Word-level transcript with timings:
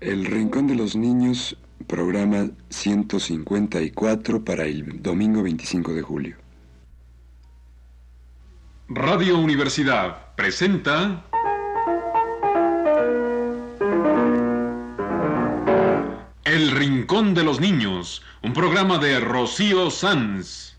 El 0.00 0.26
Rincón 0.26 0.68
de 0.68 0.76
los 0.76 0.94
Niños, 0.94 1.56
programa 1.88 2.50
154 2.68 4.44
para 4.44 4.64
el 4.64 5.02
domingo 5.02 5.42
25 5.42 5.92
de 5.92 6.02
julio. 6.02 6.36
Radio 8.88 9.38
Universidad 9.38 10.36
presenta 10.36 11.24
El 16.44 16.70
Rincón 16.70 17.34
de 17.34 17.42
los 17.42 17.60
Niños, 17.60 18.22
un 18.44 18.52
programa 18.52 18.98
de 18.98 19.18
Rocío 19.18 19.90
Sanz. 19.90 20.77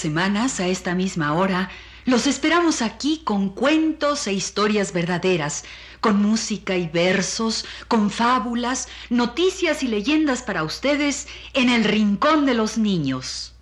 Semanas, 0.00 0.58
a 0.58 0.66
esta 0.66 0.94
misma 0.94 1.34
hora, 1.34 1.70
los 2.06 2.26
esperamos 2.26 2.82
aquí 2.82 3.20
con 3.22 3.50
cuentos 3.50 4.26
e 4.26 4.32
historias 4.32 4.92
verdaderas, 4.92 5.64
con 6.00 6.20
música 6.20 6.76
y 6.76 6.88
versos, 6.88 7.66
con 7.86 8.10
fábulas, 8.10 8.88
noticias 9.10 9.82
y 9.82 9.88
leyendas 9.88 10.42
para 10.42 10.64
ustedes 10.64 11.28
en 11.52 11.68
el 11.68 11.84
Rincón 11.84 12.46
de 12.46 12.54
los 12.54 12.78
Niños. 12.78 13.54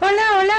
Hola, 0.00 0.24
hola. 0.40 0.56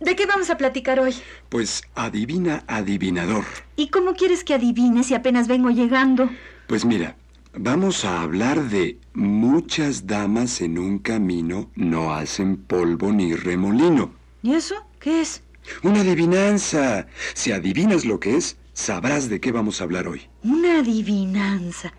¿De 0.00 0.16
qué 0.16 0.26
vamos 0.26 0.50
a 0.50 0.58
platicar 0.58 0.98
hoy? 0.98 1.14
Pues 1.48 1.82
adivina, 1.94 2.64
adivinador. 2.66 3.44
¿Y 3.76 3.88
cómo 3.88 4.14
quieres 4.14 4.42
que 4.42 4.54
adivine 4.54 5.04
si 5.04 5.14
apenas 5.14 5.46
vengo 5.46 5.70
llegando? 5.70 6.28
Pues 6.66 6.84
mira, 6.84 7.16
vamos 7.54 8.04
a 8.04 8.22
hablar 8.22 8.68
de 8.68 8.98
muchas 9.14 10.06
damas 10.06 10.60
en 10.60 10.78
un 10.78 10.98
camino 10.98 11.70
no 11.74 12.14
hacen 12.14 12.56
polvo 12.56 13.12
ni 13.12 13.34
remolino. 13.34 14.12
¿Y 14.42 14.54
eso? 14.54 14.74
¿Qué 14.98 15.20
es? 15.20 15.42
Una 15.82 16.00
adivinanza. 16.00 17.06
Si 17.34 17.52
adivinas 17.52 18.04
lo 18.04 18.18
que 18.18 18.36
es, 18.36 18.56
sabrás 18.72 19.28
de 19.28 19.40
qué 19.40 19.52
vamos 19.52 19.80
a 19.80 19.84
hablar 19.84 20.08
hoy. 20.08 20.22
Una 20.42 20.80
adivinanza. 20.80 21.92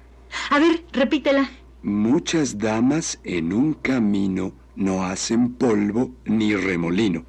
A 0.50 0.60
ver, 0.60 0.84
repítela. 0.92 1.50
Muchas 1.84 2.58
damas 2.58 3.20
en 3.24 3.54
un 3.54 3.74
camino 3.74 4.54
no 4.76 5.06
hacen 5.06 5.54
polvo 5.54 6.12
ni 6.26 6.56
remolino. 6.56 7.26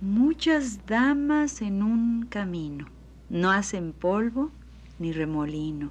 Muchas 0.00 0.84
damas 0.86 1.62
en 1.62 1.82
un 1.82 2.26
camino. 2.26 2.86
No 3.30 3.50
hacen 3.50 3.92
polvo 3.92 4.50
ni 4.98 5.12
remolino. 5.12 5.90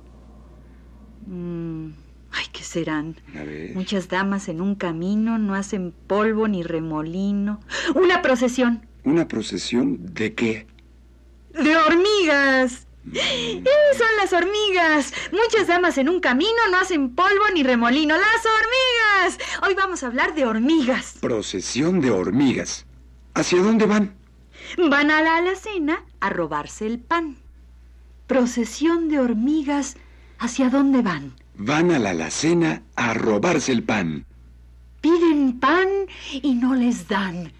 Mm, 1.27 1.87
ay, 2.31 2.45
¿qué 2.51 2.63
serán? 2.63 3.15
A 3.39 3.43
ver. 3.43 3.75
Muchas 3.75 4.07
damas 4.09 4.47
en 4.49 4.61
un 4.61 4.75
camino 4.75 5.37
no 5.37 5.55
hacen 5.55 5.93
polvo 6.07 6.47
ni 6.47 6.63
remolino. 6.63 7.59
Una 7.95 8.21
procesión 8.21 8.87
¿Una 9.03 9.27
procesión 9.27 10.13
de 10.13 10.33
qué? 10.35 10.67
de 11.53 11.75
hormigas. 11.75 12.87
¡Eh, 13.13 13.63
son 13.97 14.07
las 14.19 14.31
hormigas! 14.31 15.11
Muchas 15.31 15.67
damas 15.67 15.97
en 15.97 16.07
un 16.07 16.19
camino 16.19 16.51
no 16.69 16.77
hacen 16.77 17.15
polvo 17.15 17.43
ni 17.53 17.63
remolino. 17.63 18.15
¡Las 18.15 18.45
hormigas! 18.45 19.39
Hoy 19.67 19.73
vamos 19.73 20.03
a 20.03 20.07
hablar 20.07 20.35
de 20.35 20.45
hormigas. 20.45 21.17
Procesión 21.19 21.99
de 21.99 22.11
hormigas. 22.11 22.85
¿Hacia 23.33 23.61
dónde 23.61 23.85
van? 23.87 24.13
Van 24.77 25.09
a 25.09 25.21
la 25.23 25.37
alacena 25.37 26.05
a 26.19 26.29
robarse 26.29 26.85
el 26.85 26.99
pan. 26.99 27.37
Procesión 28.27 29.09
de 29.09 29.19
hormigas. 29.19 29.97
¿Hacia 30.41 30.71
dónde 30.71 31.03
van? 31.03 31.33
Van 31.55 31.91
a 31.91 31.99
la 31.99 32.09
alacena 32.09 32.81
a 32.95 33.13
robarse 33.13 33.71
el 33.71 33.83
pan. 33.83 34.25
Piden 34.99 35.59
pan 35.59 35.87
y 36.33 36.55
no 36.55 36.73
les 36.73 37.07
dan. 37.07 37.51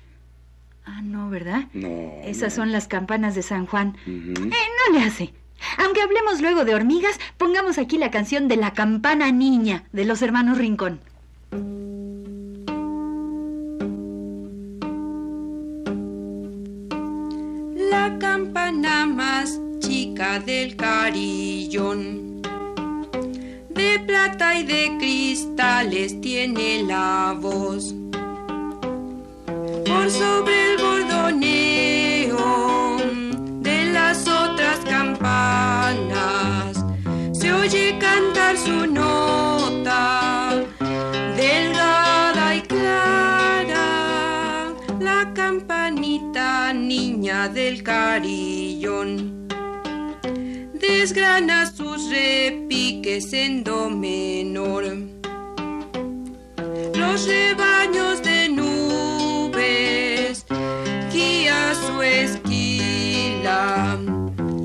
Ah, 0.87 1.03
no, 1.03 1.29
¿verdad? 1.29 1.65
No. 1.73 1.87
Esas 2.23 2.55
son 2.55 2.71
las 2.71 2.87
campanas 2.87 3.35
de 3.35 3.43
San 3.43 3.67
Juan. 3.67 3.95
Eh, 4.07 4.33
no 4.33 4.97
le 4.97 5.05
hace. 5.05 5.31
Aunque 5.77 6.01
hablemos 6.01 6.41
luego 6.41 6.65
de 6.65 6.73
hormigas, 6.73 7.19
pongamos 7.37 7.77
aquí 7.77 7.99
la 7.99 8.09
canción 8.09 8.47
de 8.47 8.57
la 8.57 8.73
campana 8.73 9.31
niña 9.31 9.83
de 9.91 10.05
los 10.05 10.23
hermanos 10.23 10.57
Rincón. 10.57 10.99
la 17.91 18.17
campana 18.17 19.05
más 19.05 19.59
chica 19.79 20.39
del 20.39 20.75
carillón. 20.77 22.30
De 23.73 23.99
plata 24.05 24.59
y 24.59 24.63
de 24.63 24.97
cristales 24.99 26.19
tiene 26.21 26.83
la 26.83 27.35
voz. 27.39 27.95
Por 29.85 30.09
sobre 30.09 30.73
el 30.73 30.77
bordoneo 30.77 32.97
de 33.61 33.85
las 33.93 34.27
otras 34.27 34.79
campanas 34.79 36.83
se 37.31 37.53
oye 37.53 37.97
cantar 37.99 38.57
su 38.57 38.87
nota 38.87 40.65
delgada 41.35 42.55
y 42.55 42.61
clara, 42.61 44.73
la 44.99 45.31
campanita 45.33 46.73
niña 46.73 47.47
del 47.47 47.83
carillón. 47.83 49.30
Desgrana 51.01 51.65
sus 51.65 52.11
repiques 52.11 53.33
en 53.33 53.63
do 53.63 53.89
menor. 53.89 54.83
Los 56.93 57.25
rebaños 57.25 58.21
de 58.21 58.47
nubes 58.49 60.45
guía 61.11 61.73
su 61.73 62.03
esquila 62.03 63.97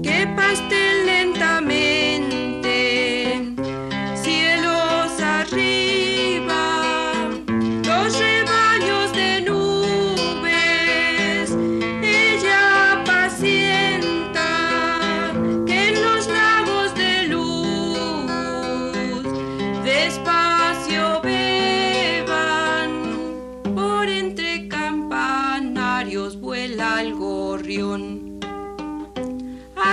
que 0.03 0.27
pastel 0.37 1.07
lentamente 1.07 2.16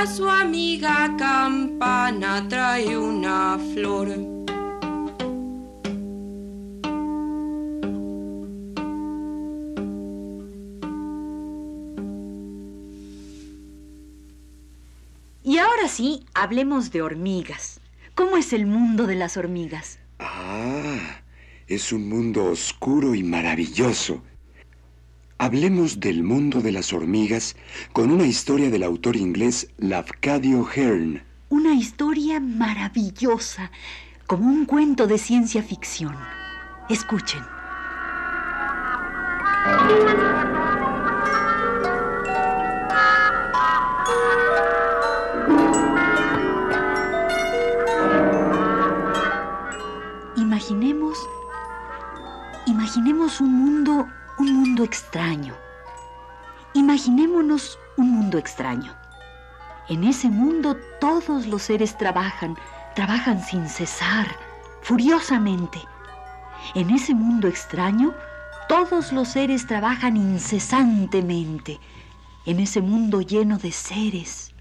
a 0.03 0.05
su 0.05 0.29
amiga 0.29 1.15
campana 1.17 2.45
trae 2.49 2.97
una 2.97 3.57
flor. 3.73 4.09
Y 15.41 15.57
ahora 15.57 15.87
sí, 15.87 16.25
hablemos 16.33 16.91
de 16.91 17.01
hormigas. 17.01 17.79
¿Cómo 18.13 18.35
es 18.35 18.51
el 18.51 18.65
mundo 18.65 19.07
de 19.07 19.15
las 19.15 19.37
hormigas? 19.37 19.99
Ah, 20.19 21.21
es 21.67 21.93
un 21.93 22.09
mundo 22.09 22.47
oscuro 22.47 23.15
y 23.15 23.23
maravilloso. 23.23 24.21
Hablemos 25.43 25.99
del 25.99 26.23
mundo 26.23 26.61
de 26.61 26.71
las 26.71 26.93
hormigas 26.93 27.57
con 27.91 28.11
una 28.11 28.25
historia 28.25 28.69
del 28.69 28.81
autor 28.81 29.17
inglés 29.17 29.67
Lafcadio 29.77 30.65
Hearn. 30.65 31.21
Una 31.49 31.73
historia 31.73 32.39
maravillosa, 32.39 33.69
como 34.25 34.47
un 34.47 34.63
cuento 34.63 35.05
de 35.05 35.17
ciencia 35.17 35.61
ficción. 35.61 36.15
Escuchen. 36.89 37.41
Imaginemos, 50.37 51.19
imaginemos 52.65 53.41
un 53.41 53.51
mundo, 53.51 54.07
un 54.37 54.53
mundo 54.53 54.83
extraño. 54.83 55.55
Imaginémonos 56.73 57.77
un 57.97 58.11
mundo 58.11 58.37
extraño. 58.37 58.95
En 59.89 60.03
ese 60.03 60.29
mundo 60.29 60.77
todos 60.99 61.45
los 61.45 61.63
seres 61.63 61.97
trabajan, 61.97 62.57
trabajan 62.95 63.43
sin 63.43 63.67
cesar, 63.67 64.27
furiosamente. 64.81 65.79
En 66.73 66.89
ese 66.89 67.13
mundo 67.13 67.47
extraño, 67.47 68.13
todos 68.67 69.11
los 69.11 69.27
seres 69.29 69.67
trabajan 69.67 70.17
incesantemente. 70.17 71.79
En 72.45 72.59
ese 72.59 72.81
mundo 72.81 73.21
lleno 73.21 73.57
de 73.57 73.71
seres. 73.71 74.53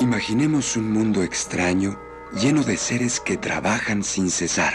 Imaginemos 0.00 0.76
un 0.76 0.92
mundo 0.92 1.22
extraño 1.22 2.03
lleno 2.40 2.62
de 2.62 2.76
seres 2.76 3.20
que 3.20 3.36
trabajan 3.36 4.02
sin 4.02 4.30
cesar. 4.30 4.74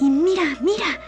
Y 0.00 0.10
mira, 0.10 0.56
mira, 0.60 1.00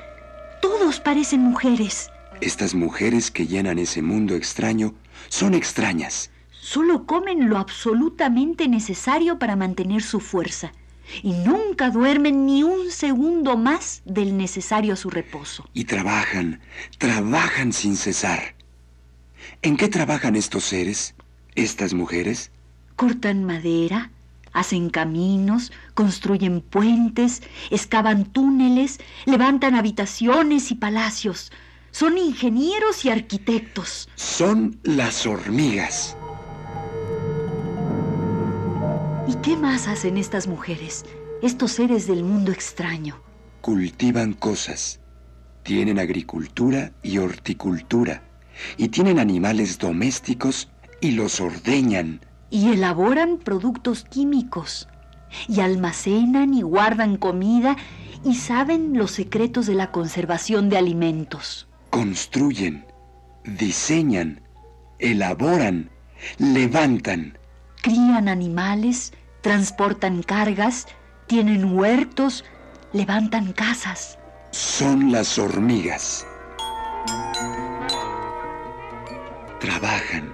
todos 0.60 1.00
parecen 1.00 1.40
mujeres. 1.40 2.10
Estas 2.40 2.74
mujeres 2.74 3.30
que 3.30 3.46
llenan 3.46 3.78
ese 3.78 4.02
mundo 4.02 4.34
extraño 4.34 4.94
son 5.28 5.54
extrañas. 5.54 6.30
Solo 6.50 7.06
comen 7.06 7.48
lo 7.48 7.58
absolutamente 7.58 8.68
necesario 8.68 9.38
para 9.38 9.56
mantener 9.56 10.02
su 10.02 10.20
fuerza 10.20 10.72
y 11.22 11.32
nunca 11.32 11.90
duermen 11.90 12.46
ni 12.46 12.62
un 12.62 12.90
segundo 12.90 13.56
más 13.56 14.02
del 14.04 14.36
necesario 14.36 14.92
a 14.92 14.96
su 14.96 15.10
reposo. 15.10 15.68
Y 15.72 15.84
trabajan, 15.84 16.60
trabajan 16.98 17.72
sin 17.72 17.96
cesar. 17.96 18.54
¿En 19.62 19.76
qué 19.76 19.88
trabajan 19.88 20.36
estos 20.36 20.64
seres, 20.64 21.14
estas 21.54 21.94
mujeres? 21.94 22.50
Cortan 22.96 23.44
madera, 23.44 24.10
hacen 24.52 24.90
caminos, 24.90 25.72
construyen 25.94 26.60
puentes, 26.60 27.42
excavan 27.70 28.24
túneles, 28.24 28.98
levantan 29.26 29.74
habitaciones 29.74 30.70
y 30.70 30.74
palacios. 30.74 31.52
Son 31.90 32.18
ingenieros 32.18 33.04
y 33.04 33.10
arquitectos. 33.10 34.08
Son 34.14 34.78
las 34.82 35.26
hormigas. 35.26 36.16
¿Y 39.26 39.34
qué 39.42 39.56
más 39.56 39.88
hacen 39.88 40.16
estas 40.16 40.46
mujeres, 40.46 41.04
estos 41.42 41.72
seres 41.72 42.06
del 42.06 42.24
mundo 42.24 42.52
extraño? 42.52 43.20
Cultivan 43.60 44.32
cosas. 44.32 45.00
Tienen 45.62 45.98
agricultura 45.98 46.92
y 47.02 47.18
horticultura. 47.18 48.22
Y 48.76 48.88
tienen 48.88 49.18
animales 49.18 49.78
domésticos 49.78 50.70
y 51.00 51.10
los 51.12 51.40
ordeñan. 51.40 52.20
Y 52.50 52.70
elaboran 52.70 53.38
productos 53.38 54.04
químicos. 54.04 54.88
Y 55.46 55.60
almacenan 55.60 56.54
y 56.54 56.62
guardan 56.62 57.16
comida 57.16 57.76
y 58.24 58.34
saben 58.34 58.96
los 58.96 59.12
secretos 59.12 59.66
de 59.66 59.74
la 59.74 59.90
conservación 59.90 60.68
de 60.68 60.78
alimentos. 60.78 61.68
Construyen, 61.90 62.86
diseñan, 63.44 64.40
elaboran, 64.98 65.90
levantan. 66.38 67.38
Crían 67.82 68.28
animales, 68.28 69.12
transportan 69.40 70.22
cargas, 70.22 70.86
tienen 71.26 71.76
huertos, 71.76 72.44
levantan 72.92 73.52
casas. 73.52 74.18
Son 74.50 75.12
las 75.12 75.38
hormigas. 75.38 76.26
Trabajan, 79.60 80.32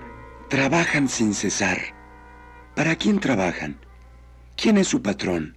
trabajan 0.49 1.09
sin 1.09 1.35
cesar. 1.35 1.79
¿Para 2.75 2.97
quién 2.97 3.21
trabajan? 3.21 3.77
¿Quién 4.57 4.79
es 4.79 4.89
su 4.89 5.01
patrón? 5.01 5.57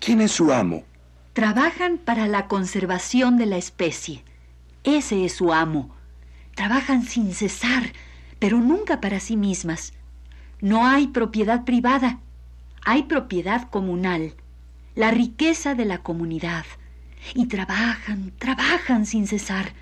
¿Quién 0.00 0.20
es 0.20 0.32
su 0.32 0.52
amo? 0.52 0.84
Trabajan 1.32 1.96
para 1.96 2.26
la 2.28 2.46
conservación 2.46 3.38
de 3.38 3.46
la 3.46 3.56
especie. 3.56 4.22
Ese 4.84 5.24
es 5.24 5.32
su 5.32 5.54
amo. 5.54 5.94
Trabajan 6.54 7.04
sin 7.04 7.32
cesar, 7.32 7.92
pero 8.38 8.58
nunca 8.58 9.00
para 9.00 9.18
sí 9.18 9.36
mismas. 9.36 9.94
No 10.60 10.86
hay 10.86 11.08
propiedad 11.08 11.64
privada, 11.64 12.20
hay 12.84 13.04
propiedad 13.04 13.70
comunal, 13.70 14.34
la 14.94 15.10
riqueza 15.10 15.74
de 15.74 15.86
la 15.86 16.02
comunidad. 16.02 16.66
Y 17.34 17.46
trabajan, 17.46 18.32
trabajan 18.38 19.06
sin 19.06 19.26
cesar 19.26 19.72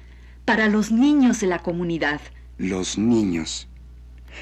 para 0.44 0.68
los 0.68 0.92
niños 0.92 1.40
de 1.40 1.48
la 1.48 1.58
comunidad. 1.58 2.20
Los 2.58 2.96
niños. 2.96 3.68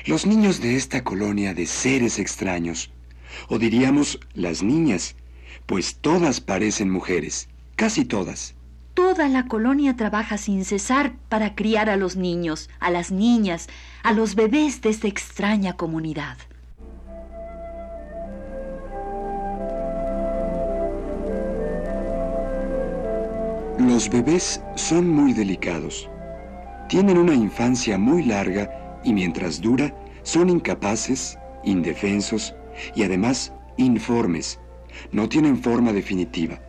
Los 0.06 0.26
niños 0.26 0.60
de 0.60 0.76
esta 0.76 1.04
colonia 1.04 1.54
de 1.54 1.66
seres 1.66 2.18
extraños. 2.18 2.90
O 3.48 3.58
diríamos 3.58 4.18
las 4.34 4.62
niñas, 4.62 5.14
pues 5.66 5.96
todas 5.96 6.40
parecen 6.40 6.90
mujeres, 6.90 7.48
casi 7.76 8.04
todas. 8.04 8.54
Toda 8.94 9.28
la 9.28 9.46
colonia 9.46 9.96
trabaja 9.96 10.36
sin 10.36 10.64
cesar 10.64 11.14
para 11.28 11.54
criar 11.54 11.88
a 11.88 11.96
los 11.96 12.16
niños, 12.16 12.68
a 12.78 12.90
las 12.90 13.10
niñas, 13.10 13.68
a 14.02 14.12
los 14.12 14.34
bebés 14.34 14.82
de 14.82 14.90
esta 14.90 15.08
extraña 15.08 15.76
comunidad. 15.76 16.36
Los 23.78 24.10
bebés 24.10 24.60
son 24.76 25.08
muy 25.08 25.32
delicados. 25.32 26.08
Tienen 26.88 27.16
una 27.16 27.34
infancia 27.34 27.96
muy 27.96 28.24
larga 28.24 28.81
y 29.04 29.12
mientras 29.12 29.60
dura 29.60 29.94
son 30.22 30.50
incapaces, 30.50 31.38
indefensos 31.64 32.54
y 32.94 33.02
además 33.02 33.52
informes. 33.76 34.58
No 35.10 35.28
tienen 35.28 35.62
forma 35.62 35.92
definitiva. 35.92 36.60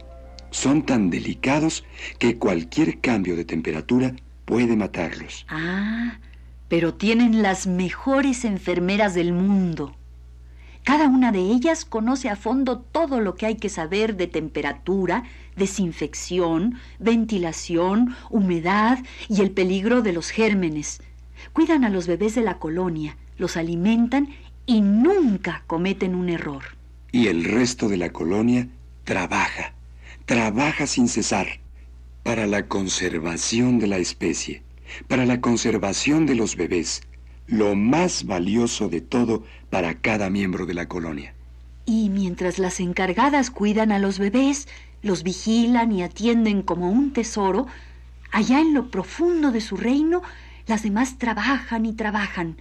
Son 0.52 0.84
tan 0.84 1.10
delicados 1.10 1.84
que 2.20 2.38
cualquier 2.38 3.00
cambio 3.00 3.36
de 3.36 3.46
temperatura 3.46 4.16
puede 4.46 4.76
matarlos. 4.76 5.46
Ah, 5.50 6.20
pero 6.68 6.94
tienen 6.94 7.42
las 7.42 7.68
mejores 7.68 8.46
enfermeras 8.46 9.14
del 9.14 9.34
mundo. 9.34 9.96
Cada 10.84 11.08
una 11.08 11.32
de 11.32 11.40
ellas 11.40 11.86
conoce 11.86 12.30
a 12.30 12.36
fondo 12.36 12.80
todo 12.80 13.22
lo 13.22 13.36
que 13.36 13.46
hay 13.46 13.56
que 13.56 13.70
saber 13.70 14.18
de 14.18 14.28
temperatura, 14.28 15.24
desinfección, 15.56 16.78
ventilación, 17.00 18.16
humedad 18.30 19.00
y 19.30 19.42
el 19.42 19.52
peligro 19.52 20.02
de 20.02 20.12
los 20.12 20.30
gérmenes. 20.30 21.02
Cuidan 21.52 21.84
a 21.84 21.90
los 21.90 22.08
bebés 22.08 22.36
de 22.36 22.42
la 22.42 22.60
colonia, 22.60 23.18
los 23.38 23.58
alimentan 23.58 24.30
y 24.66 24.82
nunca 24.82 25.64
cometen 25.68 26.16
un 26.16 26.30
error. 26.30 26.64
Y 27.12 27.28
el 27.28 27.44
resto 27.44 27.90
de 27.90 27.98
la 27.98 28.12
colonia 28.12 28.68
trabaja, 29.04 29.74
trabaja 30.26 30.88
sin 30.88 31.08
cesar 31.08 31.60
para 32.24 32.48
la 32.48 32.68
conservación 32.68 33.80
de 33.80 33.88
la 33.88 33.98
especie, 33.98 34.64
para 35.08 35.26
la 35.26 35.42
conservación 35.42 36.26
de 36.26 36.36
los 36.36 36.56
bebés, 36.56 37.02
lo 37.48 37.76
más 37.76 38.26
valioso 38.26 38.88
de 38.88 39.02
todo 39.02 39.44
para 39.70 39.96
cada 39.96 40.30
miembro 40.30 40.66
de 40.66 40.74
la 40.74 40.88
colonia. 40.88 41.34
Y 41.86 42.10
mientras 42.10 42.60
las 42.60 42.80
encargadas 42.80 43.52
cuidan 43.52 43.92
a 43.92 44.00
los 44.00 44.18
bebés, 44.18 44.70
los 45.02 45.24
vigilan 45.24 45.92
y 45.92 46.02
atienden 46.02 46.62
como 46.62 46.90
un 46.90 47.12
tesoro, 47.12 47.68
allá 48.32 48.62
en 48.62 48.74
lo 48.74 48.90
profundo 48.90 49.52
de 49.52 49.60
su 49.60 49.76
reino, 49.76 50.22
las 50.66 50.84
demás 50.84 51.18
trabajan 51.18 51.86
y 51.86 51.94
trabajan. 51.94 52.58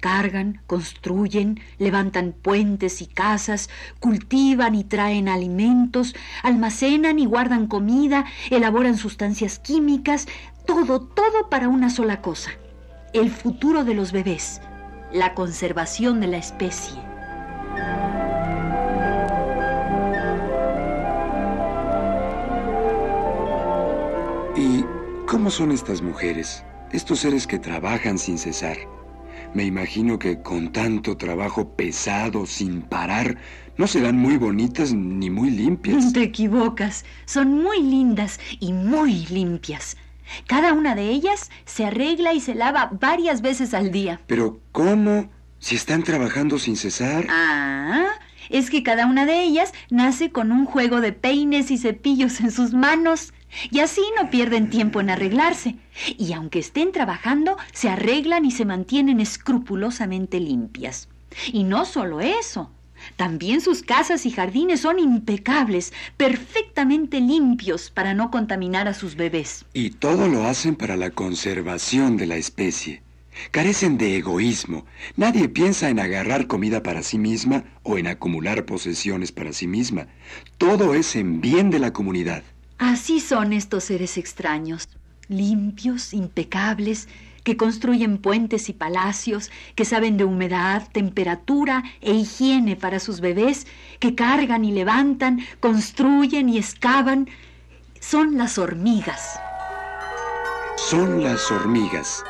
Cargan, 0.00 0.62
construyen, 0.66 1.60
levantan 1.78 2.32
puentes 2.32 3.02
y 3.02 3.06
casas, 3.06 3.68
cultivan 3.98 4.74
y 4.74 4.82
traen 4.82 5.28
alimentos, 5.28 6.14
almacenan 6.42 7.18
y 7.18 7.26
guardan 7.26 7.66
comida, 7.66 8.24
elaboran 8.48 8.96
sustancias 8.96 9.58
químicas, 9.58 10.26
todo, 10.64 11.00
todo 11.00 11.50
para 11.50 11.68
una 11.68 11.90
sola 11.90 12.22
cosa, 12.22 12.52
el 13.12 13.30
futuro 13.30 13.84
de 13.84 13.94
los 13.94 14.12
bebés, 14.12 14.62
la 15.12 15.34
conservación 15.34 16.20
de 16.20 16.26
la 16.28 16.38
especie. 16.38 16.98
¿Y 24.56 24.84
cómo 25.26 25.50
son 25.50 25.72
estas 25.72 26.00
mujeres, 26.00 26.64
estos 26.92 27.20
seres 27.20 27.46
que 27.46 27.58
trabajan 27.58 28.18
sin 28.18 28.38
cesar? 28.38 28.76
Me 29.54 29.64
imagino 29.64 30.18
que 30.18 30.42
con 30.42 30.72
tanto 30.72 31.16
trabajo 31.16 31.74
pesado, 31.74 32.46
sin 32.46 32.82
parar, 32.82 33.36
no 33.76 33.86
serán 33.86 34.16
muy 34.16 34.36
bonitas 34.36 34.92
ni 34.92 35.30
muy 35.30 35.50
limpias. 35.50 36.12
Te 36.12 36.22
equivocas, 36.22 37.04
son 37.24 37.62
muy 37.62 37.82
lindas 37.82 38.38
y 38.60 38.72
muy 38.72 39.26
limpias. 39.26 39.96
Cada 40.46 40.72
una 40.72 40.94
de 40.94 41.08
ellas 41.08 41.50
se 41.64 41.86
arregla 41.86 42.32
y 42.32 42.40
se 42.40 42.54
lava 42.54 42.90
varias 43.00 43.42
veces 43.42 43.74
al 43.74 43.90
día. 43.90 44.20
Pero 44.26 44.60
¿cómo? 44.70 45.30
Si 45.58 45.74
están 45.74 46.04
trabajando 46.04 46.58
sin 46.58 46.76
cesar. 46.76 47.26
Ah, 47.28 48.06
es 48.48 48.70
que 48.70 48.82
cada 48.82 49.06
una 49.06 49.26
de 49.26 49.42
ellas 49.42 49.72
nace 49.90 50.30
con 50.30 50.52
un 50.52 50.64
juego 50.64 51.00
de 51.00 51.12
peines 51.12 51.70
y 51.70 51.78
cepillos 51.78 52.40
en 52.40 52.50
sus 52.50 52.72
manos. 52.72 53.32
Y 53.70 53.80
así 53.80 54.02
no 54.20 54.30
pierden 54.30 54.70
tiempo 54.70 55.00
en 55.00 55.10
arreglarse. 55.10 55.76
Y 56.16 56.32
aunque 56.32 56.58
estén 56.58 56.92
trabajando, 56.92 57.56
se 57.72 57.88
arreglan 57.88 58.44
y 58.44 58.50
se 58.50 58.64
mantienen 58.64 59.20
escrupulosamente 59.20 60.40
limpias. 60.40 61.08
Y 61.52 61.64
no 61.64 61.84
solo 61.84 62.20
eso. 62.20 62.70
También 63.16 63.60
sus 63.60 63.82
casas 63.82 64.26
y 64.26 64.30
jardines 64.30 64.80
son 64.80 64.98
impecables, 64.98 65.92
perfectamente 66.16 67.20
limpios 67.20 67.90
para 67.90 68.14
no 68.14 68.30
contaminar 68.30 68.88
a 68.88 68.94
sus 68.94 69.16
bebés. 69.16 69.64
Y 69.72 69.90
todo 69.90 70.28
lo 70.28 70.44
hacen 70.44 70.76
para 70.76 70.96
la 70.96 71.10
conservación 71.10 72.16
de 72.16 72.26
la 72.26 72.36
especie. 72.36 73.02
Carecen 73.52 73.96
de 73.96 74.16
egoísmo. 74.16 74.84
Nadie 75.16 75.48
piensa 75.48 75.88
en 75.88 75.98
agarrar 75.98 76.46
comida 76.46 76.82
para 76.82 77.02
sí 77.02 77.18
misma 77.18 77.64
o 77.82 77.96
en 77.96 78.06
acumular 78.06 78.66
posesiones 78.66 79.32
para 79.32 79.52
sí 79.52 79.66
misma. 79.66 80.08
Todo 80.58 80.94
es 80.94 81.16
en 81.16 81.40
bien 81.40 81.70
de 81.70 81.78
la 81.78 81.92
comunidad. 81.92 82.42
Así 82.80 83.20
son 83.20 83.52
estos 83.52 83.84
seres 83.84 84.16
extraños, 84.16 84.88
limpios, 85.28 86.14
impecables, 86.14 87.08
que 87.44 87.58
construyen 87.58 88.16
puentes 88.16 88.70
y 88.70 88.72
palacios, 88.72 89.50
que 89.74 89.84
saben 89.84 90.16
de 90.16 90.24
humedad, 90.24 90.88
temperatura 90.90 91.84
e 92.00 92.14
higiene 92.14 92.76
para 92.76 92.98
sus 92.98 93.20
bebés, 93.20 93.66
que 93.98 94.14
cargan 94.14 94.64
y 94.64 94.72
levantan, 94.72 95.40
construyen 95.60 96.48
y 96.48 96.56
excavan. 96.56 97.28
Son 98.00 98.38
las 98.38 98.56
hormigas. 98.56 99.38
Son 100.78 101.22
las 101.22 101.50
hormigas. 101.50 102.24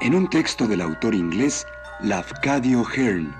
En 0.00 0.16
un 0.16 0.28
texto 0.28 0.66
del 0.66 0.80
autor 0.80 1.14
inglés 1.14 1.64
Lafcadio 2.00 2.84
Hearn. 2.84 3.32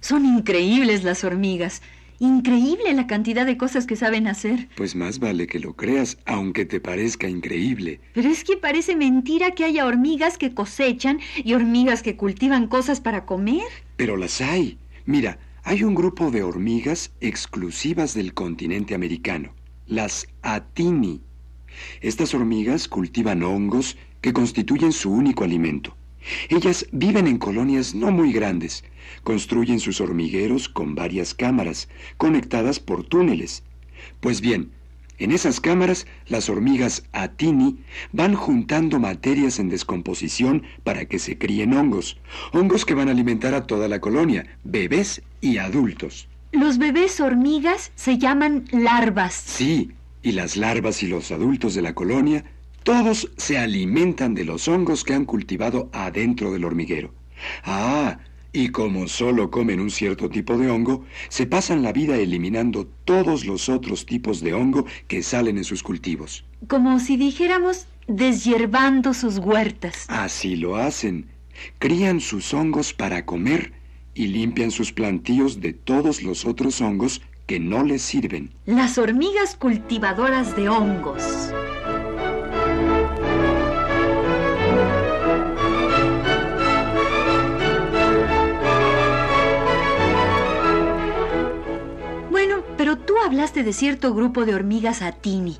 Son 0.00 0.24
increíbles 0.24 1.04
las 1.04 1.22
hormigas. 1.22 1.82
Increíble 2.22 2.92
la 2.92 3.06
cantidad 3.06 3.46
de 3.46 3.56
cosas 3.56 3.86
que 3.86 3.96
saben 3.96 4.26
hacer. 4.26 4.68
Pues 4.76 4.94
más 4.94 5.20
vale 5.20 5.46
que 5.46 5.58
lo 5.58 5.74
creas, 5.74 6.18
aunque 6.26 6.66
te 6.66 6.78
parezca 6.78 7.26
increíble. 7.30 7.98
Pero 8.12 8.28
es 8.28 8.44
que 8.44 8.58
parece 8.58 8.94
mentira 8.94 9.52
que 9.52 9.64
haya 9.64 9.86
hormigas 9.86 10.36
que 10.36 10.52
cosechan 10.52 11.18
y 11.42 11.54
hormigas 11.54 12.02
que 12.02 12.16
cultivan 12.16 12.66
cosas 12.66 13.00
para 13.00 13.24
comer. 13.24 13.64
Pero 13.96 14.18
las 14.18 14.42
hay. 14.42 14.76
Mira, 15.06 15.38
hay 15.64 15.82
un 15.82 15.94
grupo 15.94 16.30
de 16.30 16.42
hormigas 16.42 17.10
exclusivas 17.22 18.12
del 18.12 18.34
continente 18.34 18.94
americano, 18.94 19.54
las 19.86 20.26
Atini. 20.42 21.22
Estas 22.02 22.34
hormigas 22.34 22.86
cultivan 22.86 23.42
hongos 23.42 23.96
que 24.20 24.34
constituyen 24.34 24.92
su 24.92 25.10
único 25.10 25.42
alimento. 25.42 25.96
Ellas 26.48 26.86
viven 26.92 27.26
en 27.26 27.38
colonias 27.38 27.94
no 27.94 28.10
muy 28.10 28.32
grandes. 28.32 28.84
Construyen 29.22 29.80
sus 29.80 30.00
hormigueros 30.00 30.68
con 30.68 30.94
varias 30.94 31.34
cámaras, 31.34 31.88
conectadas 32.16 32.80
por 32.80 33.04
túneles. 33.04 33.62
Pues 34.20 34.40
bien, 34.40 34.70
en 35.20 35.32
esas 35.32 35.60
cámaras, 35.60 36.06
las 36.28 36.48
hormigas 36.48 37.04
Atini 37.12 37.78
van 38.10 38.34
juntando 38.34 38.98
materias 38.98 39.58
en 39.58 39.68
descomposición 39.68 40.62
para 40.82 41.04
que 41.04 41.18
se 41.18 41.36
críen 41.36 41.74
hongos. 41.74 42.18
Hongos 42.52 42.86
que 42.86 42.94
van 42.94 43.08
a 43.08 43.12
alimentar 43.12 43.52
a 43.54 43.66
toda 43.66 43.86
la 43.86 44.00
colonia, 44.00 44.46
bebés 44.64 45.22
y 45.42 45.58
adultos. 45.58 46.26
Los 46.52 46.78
bebés 46.78 47.20
hormigas 47.20 47.92
se 47.96 48.16
llaman 48.16 48.64
larvas. 48.72 49.34
Sí, 49.34 49.90
y 50.22 50.32
las 50.32 50.56
larvas 50.56 51.02
y 51.02 51.06
los 51.06 51.30
adultos 51.30 51.74
de 51.74 51.82
la 51.82 51.94
colonia, 51.94 52.44
todos 52.82 53.30
se 53.36 53.58
alimentan 53.58 54.34
de 54.34 54.44
los 54.44 54.68
hongos 54.68 55.04
que 55.04 55.14
han 55.14 55.24
cultivado 55.24 55.90
adentro 55.92 56.52
del 56.52 56.64
hormiguero. 56.64 57.12
Ah, 57.64 58.18
y 58.52 58.70
como 58.70 59.06
solo 59.06 59.50
comen 59.50 59.80
un 59.80 59.90
cierto 59.90 60.28
tipo 60.28 60.58
de 60.58 60.70
hongo, 60.70 61.04
se 61.28 61.46
pasan 61.46 61.82
la 61.82 61.92
vida 61.92 62.16
eliminando 62.16 62.86
todos 63.04 63.44
los 63.44 63.68
otros 63.68 64.06
tipos 64.06 64.40
de 64.40 64.54
hongo 64.54 64.86
que 65.06 65.22
salen 65.22 65.58
en 65.58 65.64
sus 65.64 65.82
cultivos. 65.82 66.44
Como 66.66 66.98
si 66.98 67.16
dijéramos 67.16 67.86
deshiervando 68.08 69.14
sus 69.14 69.38
huertas. 69.38 70.06
Así 70.08 70.56
lo 70.56 70.76
hacen. 70.76 71.26
Crían 71.78 72.20
sus 72.20 72.52
hongos 72.54 72.92
para 72.92 73.24
comer 73.24 73.72
y 74.14 74.26
limpian 74.26 74.70
sus 74.70 74.92
plantíos 74.92 75.60
de 75.60 75.72
todos 75.72 76.22
los 76.22 76.44
otros 76.44 76.80
hongos 76.80 77.22
que 77.46 77.60
no 77.60 77.84
les 77.84 78.02
sirven. 78.02 78.52
Las 78.66 78.98
hormigas 78.98 79.56
cultivadoras 79.56 80.56
de 80.56 80.68
hongos. 80.68 81.52
Pero 92.90 93.02
tú 93.02 93.14
hablaste 93.24 93.62
de 93.62 93.72
cierto 93.72 94.12
grupo 94.14 94.44
de 94.44 94.52
hormigas 94.52 95.00
atini. 95.00 95.58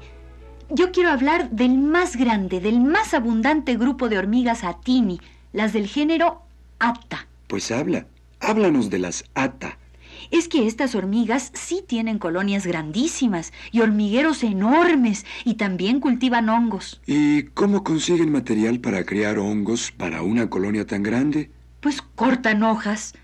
Yo 0.69 0.91
quiero 0.91 1.11
hablar 1.11 1.49
del 1.51 1.79
más 1.79 2.17
grande, 2.17 2.59
del 2.59 2.81
más 2.81 3.15
abundante 3.15 3.77
grupo 3.77 4.09
de 4.09 4.19
hormigas 4.19 4.65
atini, 4.65 5.21
las 5.53 5.73
del 5.73 5.87
género 5.87 6.43
Atta. 6.81 7.29
Pues 7.47 7.71
habla, 7.71 8.09
háblanos 8.41 8.91
de 8.91 8.99
las 8.99 9.27
ata. 9.35 9.79
Es 10.33 10.49
que 10.49 10.67
estas 10.67 10.97
hormigas 10.97 11.53
sí 11.55 11.85
tienen 11.87 12.19
colonias 12.19 12.67
grandísimas 12.67 13.53
y 13.71 13.81
hormigueros 13.81 14.43
enormes 14.43 15.25
y 15.45 15.55
también 15.55 16.01
cultivan 16.01 16.49
hongos. 16.49 17.01
¿Y 17.07 17.45
cómo 17.45 17.85
consiguen 17.85 18.33
material 18.33 18.81
para 18.81 19.05
criar 19.05 19.39
hongos 19.39 19.93
para 19.93 20.23
una 20.23 20.51
colonia 20.51 20.85
tan 20.85 21.05
grande? 21.05 21.49
Pues 21.79 22.03
cortan 22.03 22.65
hojas. 22.65 23.15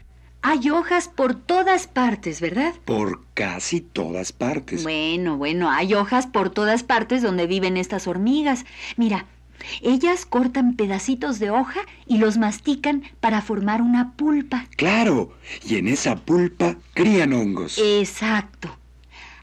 Hay 0.48 0.70
hojas 0.70 1.08
por 1.08 1.34
todas 1.34 1.88
partes, 1.88 2.40
¿verdad? 2.40 2.72
Por 2.84 3.24
casi 3.34 3.80
todas 3.80 4.30
partes. 4.30 4.84
Bueno, 4.84 5.36
bueno, 5.36 5.72
hay 5.72 5.92
hojas 5.94 6.28
por 6.28 6.50
todas 6.50 6.84
partes 6.84 7.20
donde 7.20 7.48
viven 7.48 7.76
estas 7.76 8.06
hormigas. 8.06 8.64
Mira, 8.96 9.26
ellas 9.82 10.24
cortan 10.24 10.76
pedacitos 10.76 11.40
de 11.40 11.50
hoja 11.50 11.80
y 12.06 12.18
los 12.18 12.38
mastican 12.38 13.02
para 13.18 13.42
formar 13.42 13.82
una 13.82 14.12
pulpa. 14.12 14.66
Claro, 14.76 15.32
y 15.64 15.78
en 15.78 15.88
esa 15.88 16.14
pulpa 16.14 16.76
crían 16.94 17.32
hongos. 17.32 17.76
Exacto. 17.78 18.78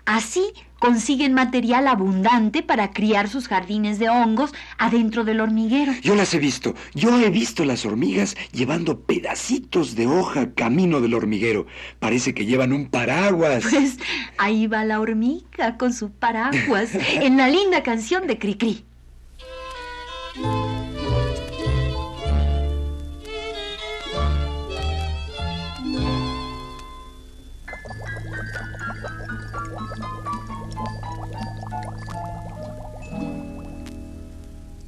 Así 0.05 0.53
consiguen 0.83 1.33
material 1.33 1.87
abundante 1.87 2.61
para 2.61 2.91
criar 2.91 3.29
sus 3.29 3.47
jardines 3.47 3.99
de 3.99 4.09
hongos 4.09 4.53
adentro 4.77 5.23
del 5.23 5.39
hormiguero. 5.39 5.93
Yo 6.01 6.13
las 6.13 6.33
he 6.33 6.39
visto, 6.39 6.75
yo 6.93 7.21
he 7.21 7.29
visto 7.29 7.63
las 7.63 7.85
hormigas 7.85 8.35
llevando 8.51 8.99
pedacitos 8.99 9.95
de 9.95 10.07
hoja 10.07 10.53
camino 10.53 10.99
del 10.99 11.13
hormiguero. 11.13 11.67
Parece 11.99 12.33
que 12.33 12.45
llevan 12.45 12.73
un 12.73 12.89
paraguas. 12.89 13.63
Pues 13.63 13.97
ahí 14.37 14.67
va 14.67 14.83
la 14.83 14.99
hormiga 14.99 15.77
con 15.77 15.93
su 15.93 16.11
paraguas 16.11 16.91
en 16.95 17.37
la 17.37 17.47
linda 17.47 17.81
canción 17.81 18.27
de 18.27 18.37
Cricri. 18.37 18.83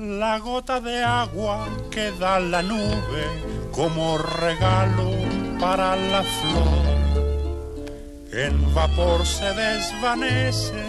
La 0.05 0.37
gota 0.37 0.79
de 0.79 1.03
agua 1.03 1.67
que 1.89 2.11
da 2.11 2.39
la 2.39 2.61
nube 2.61 3.25
como 3.71 4.19
regalo 4.19 5.09
para 5.59 5.95
la 5.95 6.21
flor. 6.21 7.25
En 8.31 8.71
vapor 8.75 9.25
se 9.25 9.45
desvanece 9.45 10.83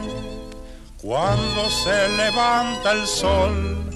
cuando 1.01 1.71
se 1.71 2.09
levanta 2.11 2.93
el 2.93 3.07
sol 3.07 3.91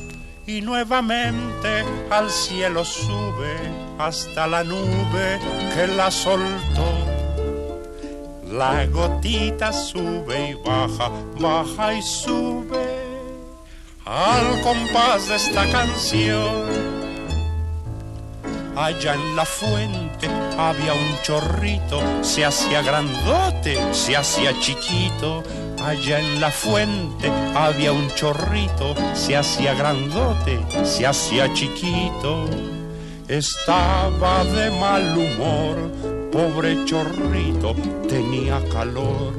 y 0.47 0.63
nuevamente 0.63 1.85
al 2.09 2.31
cielo 2.31 2.83
sube 2.83 3.57
hasta 3.99 4.47
la 4.47 4.65
nube 4.65 5.39
que 5.75 5.87
la 5.87 6.11
soltó. 6.11 6.89
La 8.51 8.87
gotita 8.87 9.71
sube 9.71 10.51
y 10.53 10.55
baja, 10.67 11.11
baja 11.39 11.93
y 11.93 12.01
sube 12.01 12.90
al 14.05 14.61
compás 14.63 15.29
de 15.29 15.37
esta 15.37 15.71
canción. 15.71 16.91
Allá 18.77 19.15
en 19.15 19.37
la 19.37 19.45
fuente 19.45 20.29
había 20.57 20.95
un 20.95 21.23
chorrito, 21.23 22.01
se 22.23 22.45
hacía 22.45 22.83
grandote, 22.83 23.79
se 23.93 24.17
hacía 24.17 24.59
chiquito. 24.61 25.43
Allá 25.85 26.21
en 26.21 26.41
la 26.41 26.51
fuente 26.51 27.31
había 27.55 27.93
un 27.93 28.09
chorrito, 28.15 28.95
se 29.15 29.37
hacía 29.37 29.75
grandote, 29.75 30.61
se 30.85 31.07
hacía 31.07 31.53
chiquito. 31.53 32.49
Estaba 33.29 34.45
de 34.45 34.71
mal 34.71 35.17
humor, 35.17 35.77
pobre 36.33 36.85
chorrito, 36.85 37.75
tenía 38.09 38.61
calor. 38.73 39.35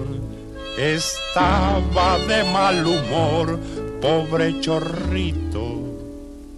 Estaba 0.78 2.18
de 2.20 2.44
mal 2.46 2.86
humor, 2.86 3.60
pobre 4.02 4.60
chorrito 4.60 5.62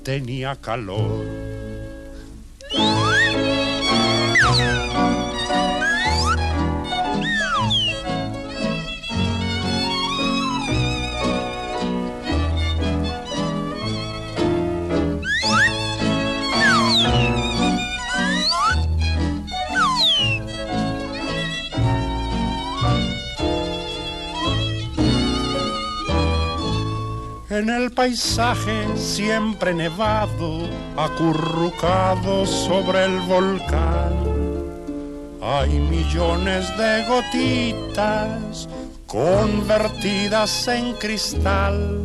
tenía 0.02 0.56
calor. 0.56 1.53
En 27.54 27.70
el 27.70 27.92
paisaje 27.92 28.98
siempre 28.98 29.76
nevado, 29.76 30.68
acurrucado 30.98 32.48
sobre 32.48 33.06
el 33.06 33.20
volcán. 33.22 34.14
Hay 35.40 35.70
millones 35.70 36.66
de 36.78 37.06
gotitas 37.08 38.68
convertidas 39.06 40.68
en 40.68 40.94
cristal. 40.94 42.02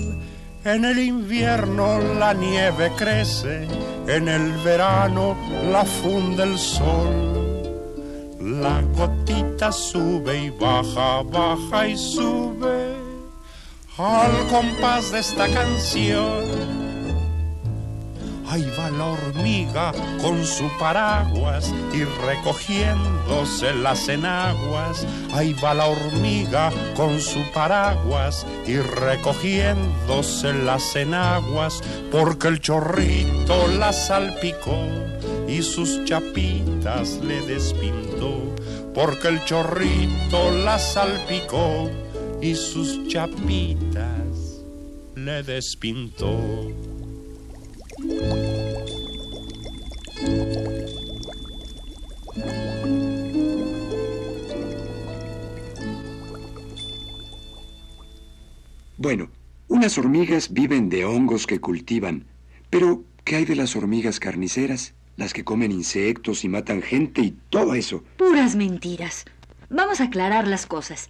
En 0.64 0.84
el 0.84 0.98
invierno 0.98 1.98
la 2.18 2.34
nieve 2.34 2.92
crece, 2.96 3.66
en 4.06 4.28
el 4.28 4.52
verano 4.58 5.34
la 5.72 5.84
funde 5.84 6.42
el 6.42 6.58
sol. 6.58 7.38
La 8.40 8.82
gotita 8.94 9.72
sube 9.72 10.44
y 10.44 10.50
baja, 10.50 11.22
baja 11.22 11.88
y 11.88 11.96
sube 11.96 12.97
al 13.98 14.46
compás 14.46 15.10
de 15.10 15.18
esta 15.18 15.48
canción. 15.48 16.78
Ahí 18.48 18.64
va 18.78 18.90
la 18.90 19.06
hormiga 19.06 19.92
con 20.22 20.42
su 20.46 20.70
paraguas 20.78 21.70
y 21.92 22.04
recogiéndose 22.04 23.74
las 23.74 24.08
enaguas. 24.08 25.04
Ahí 25.34 25.52
va 25.52 25.74
la 25.74 25.86
hormiga 25.86 26.70
con 26.96 27.20
su 27.20 27.42
paraguas 27.52 28.46
y 28.66 28.78
recogiéndose 28.78 30.54
las 30.54 30.96
enaguas 30.96 31.82
porque 32.10 32.48
el 32.48 32.60
chorrito 32.60 33.68
la 33.78 33.92
salpicó 33.92 34.78
y 35.46 35.60
sus 35.60 36.04
chapitas 36.04 37.18
le 37.22 37.42
despintó. 37.42 38.54
Porque 38.94 39.28
el 39.28 39.44
chorrito 39.44 40.50
la 40.64 40.78
salpicó 40.78 41.90
y 42.40 42.54
sus 42.54 43.08
chapitas 43.08 44.64
le 45.16 45.42
despintó. 45.42 46.38
Bueno, 58.96 59.30
unas 59.68 59.96
hormigas 59.98 60.52
viven 60.52 60.88
de 60.88 61.04
hongos 61.04 61.46
que 61.46 61.60
cultivan, 61.60 62.26
pero 62.70 63.04
¿qué 63.24 63.36
hay 63.36 63.44
de 63.44 63.56
las 63.56 63.76
hormigas 63.76 64.20
carniceras? 64.20 64.94
Las 65.16 65.32
que 65.32 65.44
comen 65.44 65.72
insectos 65.72 66.44
y 66.44 66.48
matan 66.48 66.82
gente 66.82 67.22
y 67.22 67.36
todo 67.50 67.74
eso. 67.74 68.04
Puras 68.16 68.54
mentiras. 68.54 69.24
Vamos 69.70 70.00
a 70.00 70.04
aclarar 70.04 70.46
las 70.46 70.66
cosas. 70.66 71.08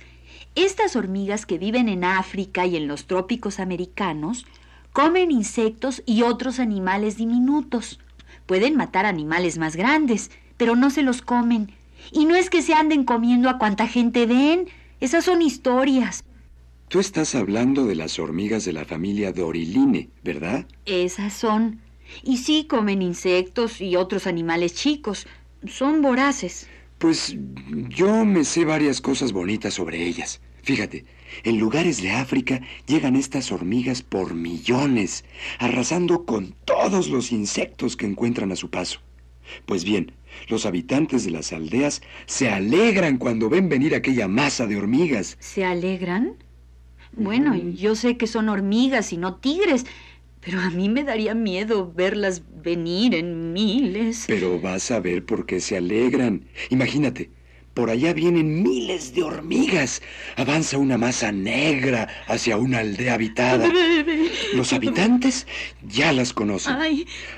Estas 0.55 0.97
hormigas 0.97 1.47
que 1.47 1.59
viven 1.59 1.89
en 1.89 2.05
África 2.05 2.67
y 2.67 2.77
en 2.77 2.89
los 2.89 3.07
trópicos 3.07 3.61
americanos 3.61 4.47
comen 4.93 5.31
insectos 5.31 6.03
y 6.07 6.23
otros 6.23 6.59
animales 6.59 7.17
diminutos. 7.17 8.01
Pueden 8.47 8.77
matar 8.77 9.07
animales 9.07 9.59
más 9.59 9.77
grandes, 9.77 10.31
pero 10.57 10.75
no 10.75 10.91
se 10.91 11.03
los 11.03 11.23
comen. 11.23 11.73
Y 12.13 12.25
no 12.25 12.35
es 12.35 12.51
que 12.51 12.63
se 12.63 12.75
anden 12.75 13.05
comiendo 13.05 13.49
a 13.49 13.59
cuanta 13.59 13.87
gente 13.87 14.27
ven. 14.27 14.69
Esas 15.01 15.25
son 15.25 15.43
historias. 15.43 16.25
Tú 16.89 17.01
estás 17.01 17.35
hablando 17.35 17.85
de 17.85 17.95
las 17.95 18.19
hormigas 18.19 18.65
de 18.65 18.73
la 18.73 18.85
familia 18.85 19.33
Doriline, 19.33 20.09
¿verdad? 20.25 20.67
Esas 20.87 21.35
son. 21.35 21.81
Y 22.23 22.39
sí 22.39 22.65
comen 22.65 23.03
insectos 23.03 23.81
y 23.81 23.97
otros 23.97 24.27
animales 24.27 24.75
chicos. 24.75 25.27
Son 25.67 26.01
voraces. 26.01 26.69
Pues 26.99 27.37
yo 27.89 28.25
me 28.25 28.45
sé 28.45 28.65
varias 28.65 29.01
cosas 29.01 29.33
bonitas 29.33 29.75
sobre 29.75 30.05
ellas. 30.05 30.41
Fíjate, 30.63 31.05
en 31.45 31.59
lugares 31.59 32.03
de 32.03 32.11
África 32.11 32.61
llegan 32.87 33.15
estas 33.15 33.53
hormigas 33.53 34.03
por 34.03 34.35
millones, 34.35 35.25
arrasando 35.59 36.25
con 36.25 36.55
todos 36.65 37.09
los 37.09 37.31
insectos 37.31 37.97
que 37.97 38.07
encuentran 38.07 38.51
a 38.51 38.57
su 38.57 38.69
paso. 38.69 39.01
Pues 39.65 39.85
bien, 39.85 40.13
los 40.49 40.67
habitantes 40.67 41.25
de 41.25 41.31
las 41.31 41.53
aldeas 41.53 42.03
se 42.27 42.51
alegran 42.51 43.17
cuando 43.17 43.49
ven 43.49 43.69
venir 43.69 43.95
aquella 43.95 44.29
masa 44.29 44.67
de 44.67 44.77
hormigas. 44.77 45.37
¿Se 45.41 45.65
alegran? 45.65 46.35
Bueno, 47.13 47.57
yo 47.57 47.95
sé 47.95 48.17
que 48.17 48.27
son 48.27 48.49
hormigas 48.49 49.13
y 49.13 49.17
no 49.17 49.37
tigres, 49.37 49.87
pero 50.41 50.61
a 50.61 50.71
mí 50.71 50.89
me 50.89 51.05
daría 51.05 51.35
miedo 51.35 51.93
verlas 51.95 52.43
venir 52.63 53.15
en 53.15 53.53
miles. 53.53 54.25
Pero 54.27 54.61
vas 54.61 54.91
a 54.91 55.01
ver 55.01 55.25
por 55.25 55.47
qué 55.47 55.61
se 55.61 55.77
alegran. 55.77 56.47
Imagínate, 56.71 57.31
por 57.75 57.91
allá 57.91 58.13
vienen 58.13 58.63
miles 58.63 59.15
de 59.15 59.23
hormigas. 59.23 60.03
Avanza 60.37 60.79
una 60.79 60.99
masa 60.99 61.31
negra 61.31 62.09
hacia 62.27 62.57
una 62.57 62.79
aldea 62.79 63.15
habitada. 63.15 63.71
Los 64.55 64.73
habitantes 64.73 65.47
ya 65.87 66.13
las 66.13 66.33
conocen. 66.33 66.77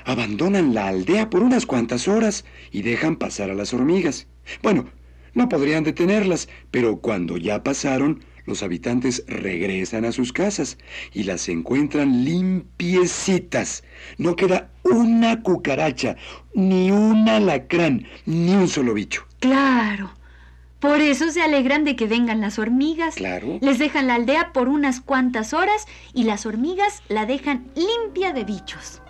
Abandonan 0.05 0.73
la 0.73 0.87
aldea 0.87 1.29
por 1.29 1.43
unas 1.43 1.65
cuantas 1.65 2.07
horas 2.07 2.43
y 2.71 2.81
dejan 2.81 3.17
pasar 3.17 3.51
a 3.51 3.53
las 3.53 3.73
hormigas. 3.73 4.27
Bueno, 4.63 4.89
no 5.33 5.47
podrían 5.47 5.83
detenerlas, 5.83 6.49
pero 6.71 7.01
cuando 7.01 7.37
ya 7.37 7.63
pasaron, 7.63 8.23
los 8.45 8.63
habitantes 8.63 9.23
regresan 9.27 10.05
a 10.05 10.11
sus 10.11 10.33
casas 10.33 10.77
y 11.13 11.23
las 11.23 11.49
encuentran 11.49 12.25
limpiecitas. 12.25 13.83
No 14.17 14.35
queda 14.35 14.71
una 14.83 15.41
cucaracha, 15.41 16.15
ni 16.53 16.91
un 16.91 17.27
alacrán, 17.29 18.07
ni 18.25 18.53
un 18.53 18.67
solo 18.67 18.93
bicho. 18.93 19.25
Claro. 19.39 20.11
Por 20.79 20.99
eso 20.99 21.29
se 21.29 21.43
alegran 21.43 21.83
de 21.83 21.95
que 21.95 22.07
vengan 22.07 22.41
las 22.41 22.57
hormigas. 22.57 23.13
Claro. 23.15 23.59
Les 23.61 23.77
dejan 23.77 24.07
la 24.07 24.15
aldea 24.15 24.51
por 24.51 24.67
unas 24.67 24.99
cuantas 24.99 25.53
horas 25.53 25.85
y 26.11 26.23
las 26.23 26.47
hormigas 26.47 27.03
la 27.07 27.27
dejan 27.27 27.67
limpia 27.75 28.33
de 28.33 28.43
bichos. 28.43 29.01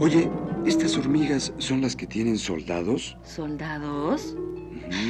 Oye, 0.00 0.30
¿estas 0.64 0.96
hormigas 0.96 1.52
son 1.58 1.80
las 1.80 1.96
que 1.96 2.06
tienen 2.06 2.38
soldados? 2.38 3.16
¿Soldados? 3.24 4.36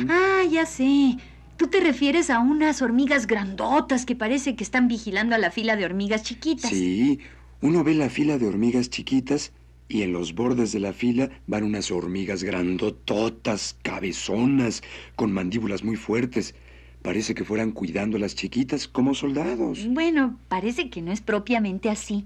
Ah, 0.09 0.43
ya 0.51 0.65
sé. 0.65 1.19
Tú 1.59 1.67
te 1.67 1.81
refieres 1.81 2.31
a 2.31 2.39
unas 2.39 2.81
hormigas 2.81 3.27
grandotas 3.27 4.07
que 4.07 4.17
parece 4.17 4.57
que 4.57 4.65
están 4.65 4.89
vigilando 4.89 5.35
a 5.35 5.39
la 5.39 5.51
fila 5.51 5.77
de 5.77 5.85
hormigas 5.85 6.23
chiquitas. 6.23 6.71
Sí, 6.71 7.21
uno 7.61 7.85
ve 7.85 7.95
la 7.95 8.09
fila 8.09 8.39
de 8.39 8.47
hormigas 8.47 8.89
chiquitas 8.89 9.53
y 9.89 10.03
en 10.03 10.13
los 10.15 10.35
bordes 10.35 10.73
de 10.73 10.81
la 10.81 10.95
fila 10.95 11.29
van 11.47 11.65
unas 11.65 11.91
hormigas 11.91 12.43
grandototas, 12.43 13.77
cabezonas, 13.83 14.83
con 15.17 15.33
mandíbulas 15.33 15.85
muy 15.85 15.97
fuertes. 15.97 16.55
Parece 17.03 17.35
que 17.35 17.45
fueran 17.45 17.73
cuidando 17.73 18.17
a 18.17 18.21
las 18.21 18.35
chiquitas 18.35 18.89
como 18.89 19.15
soldados. 19.15 19.87
Bueno, 19.91 20.39
parece 20.49 20.89
que 20.89 21.03
no 21.03 21.13
es 21.13 21.21
propiamente 21.21 21.91
así. 21.91 22.25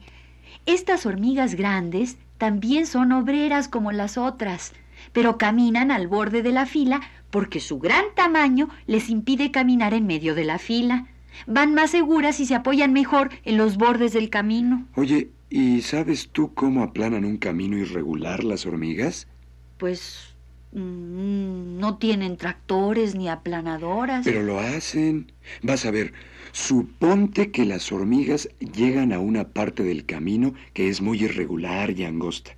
Estas 0.64 1.06
hormigas 1.06 1.56
grandes 1.56 2.18
también 2.42 2.88
son 2.88 3.12
obreras 3.12 3.68
como 3.68 3.92
las 3.92 4.18
otras, 4.18 4.72
pero 5.12 5.38
caminan 5.38 5.92
al 5.92 6.08
borde 6.08 6.42
de 6.42 6.50
la 6.50 6.66
fila 6.66 7.00
porque 7.30 7.60
su 7.60 7.78
gran 7.78 8.04
tamaño 8.16 8.68
les 8.88 9.10
impide 9.10 9.52
caminar 9.52 9.94
en 9.94 10.08
medio 10.08 10.34
de 10.34 10.42
la 10.42 10.58
fila. 10.58 11.06
Van 11.46 11.72
más 11.72 11.92
seguras 11.92 12.40
y 12.40 12.46
se 12.46 12.56
apoyan 12.56 12.92
mejor 12.92 13.30
en 13.44 13.58
los 13.58 13.76
bordes 13.76 14.12
del 14.12 14.28
camino. 14.28 14.88
Oye, 14.96 15.30
¿y 15.50 15.82
sabes 15.82 16.30
tú 16.32 16.52
cómo 16.52 16.82
aplanan 16.82 17.24
un 17.24 17.36
camino 17.36 17.78
irregular 17.78 18.42
las 18.42 18.66
hormigas? 18.66 19.28
Pues 19.76 20.31
no 20.72 21.98
tienen 21.98 22.36
tractores 22.36 23.14
ni 23.14 23.28
aplanadoras. 23.28 24.24
Pero 24.24 24.42
lo 24.42 24.58
hacen. 24.58 25.32
Vas 25.62 25.84
a 25.84 25.90
ver, 25.90 26.12
suponte 26.52 27.50
que 27.50 27.64
las 27.64 27.92
hormigas 27.92 28.48
llegan 28.60 29.12
a 29.12 29.18
una 29.18 29.48
parte 29.48 29.82
del 29.82 30.06
camino 30.06 30.54
que 30.72 30.88
es 30.88 31.00
muy 31.00 31.22
irregular 31.22 31.90
y 31.90 32.04
angosta. 32.04 32.56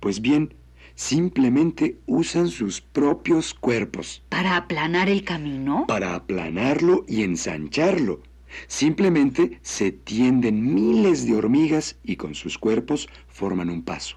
Pues 0.00 0.20
bien, 0.20 0.54
simplemente 0.94 1.98
usan 2.06 2.48
sus 2.48 2.80
propios 2.80 3.52
cuerpos. 3.54 4.22
¿Para 4.28 4.56
aplanar 4.56 5.08
el 5.08 5.24
camino? 5.24 5.84
Para 5.86 6.14
aplanarlo 6.14 7.04
y 7.08 7.22
ensancharlo. 7.22 8.22
Simplemente 8.66 9.60
se 9.62 9.92
tienden 9.92 10.74
miles 10.74 11.26
de 11.26 11.34
hormigas 11.34 11.96
y 12.02 12.16
con 12.16 12.34
sus 12.34 12.58
cuerpos 12.58 13.08
forman 13.28 13.70
un 13.70 13.82
paso. 13.82 14.16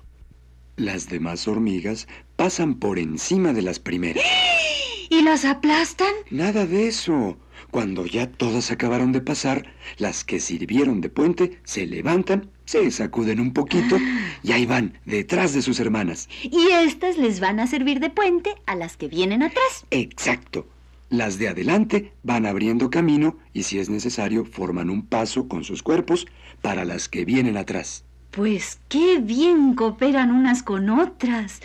Las 0.76 1.08
demás 1.08 1.48
hormigas 1.48 2.08
pasan 2.44 2.76
por 2.76 3.00
encima 3.00 3.54
de 3.54 3.62
las 3.62 3.80
primeras. 3.80 4.22
¿Y 5.10 5.22
las 5.22 5.46
aplastan? 5.46 6.14
Nada 6.30 6.66
de 6.66 6.90
eso. 6.90 7.38
Cuando 7.72 8.06
ya 8.06 8.30
todas 8.30 8.70
acabaron 8.70 9.14
de 9.14 9.22
pasar, 9.22 9.66
las 9.98 10.26
que 10.26 10.42
sirvieron 10.42 11.00
de 11.00 11.08
puente 11.08 11.62
se 11.64 11.86
levantan, 11.88 12.50
se 12.66 12.92
sacuden 12.92 13.40
un 13.40 13.54
poquito 13.54 13.98
y 14.44 14.52
ahí 14.52 14.66
van, 14.66 15.00
detrás 15.06 15.54
de 15.54 15.62
sus 15.62 15.80
hermanas. 15.80 16.28
Y 16.42 16.68
estas 16.74 17.18
les 17.18 17.40
van 17.40 17.62
a 17.62 17.68
servir 17.68 18.02
de 18.02 18.10
puente 18.10 18.54
a 18.66 18.76
las 18.76 18.98
que 18.98 19.08
vienen 19.08 19.42
atrás. 19.42 19.86
Exacto. 19.92 20.68
Las 21.10 21.40
de 21.40 21.48
adelante 21.48 22.12
van 22.24 22.46
abriendo 22.46 22.90
camino 22.90 23.38
y 23.54 23.64
si 23.64 23.80
es 23.80 23.90
necesario 23.90 24.44
forman 24.44 24.90
un 24.90 25.06
paso 25.06 25.48
con 25.48 25.64
sus 25.64 25.82
cuerpos 25.82 26.28
para 26.62 26.84
las 26.84 27.08
que 27.08 27.24
vienen 27.24 27.56
atrás. 27.56 28.04
Pues 28.32 28.80
qué 28.90 29.20
bien 29.20 29.76
cooperan 29.76 30.30
unas 30.32 30.62
con 30.62 30.90
otras. 30.90 31.62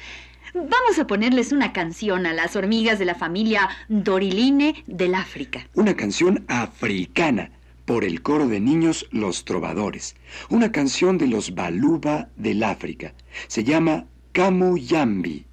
Vamos 0.55 0.99
a 0.99 1.07
ponerles 1.07 1.53
una 1.53 1.73
canción 1.73 2.27
a 2.27 2.33
las 2.33 2.57
hormigas 2.57 2.99
de 2.99 3.05
la 3.05 3.15
familia 3.15 3.69
Doriline 3.89 4.83
del 4.87 5.15
África. 5.15 5.67
Una 5.75 5.95
canción 5.95 6.45
africana 6.49 7.51
por 7.85 8.05
el 8.05 8.23
coro 8.23 8.49
de 8.49 8.61
niños 8.61 9.07
Los 9.11 9.45
Trovadores. 9.45 10.15
Una 10.49 10.73
canción 10.73 11.19
de 11.19 11.27
los 11.27 11.55
Baluba 11.55 12.29
del 12.37 12.63
África. 12.63 13.15
Se 13.47 13.65
llama 13.65 14.07
Kamuyambi. 14.33 15.47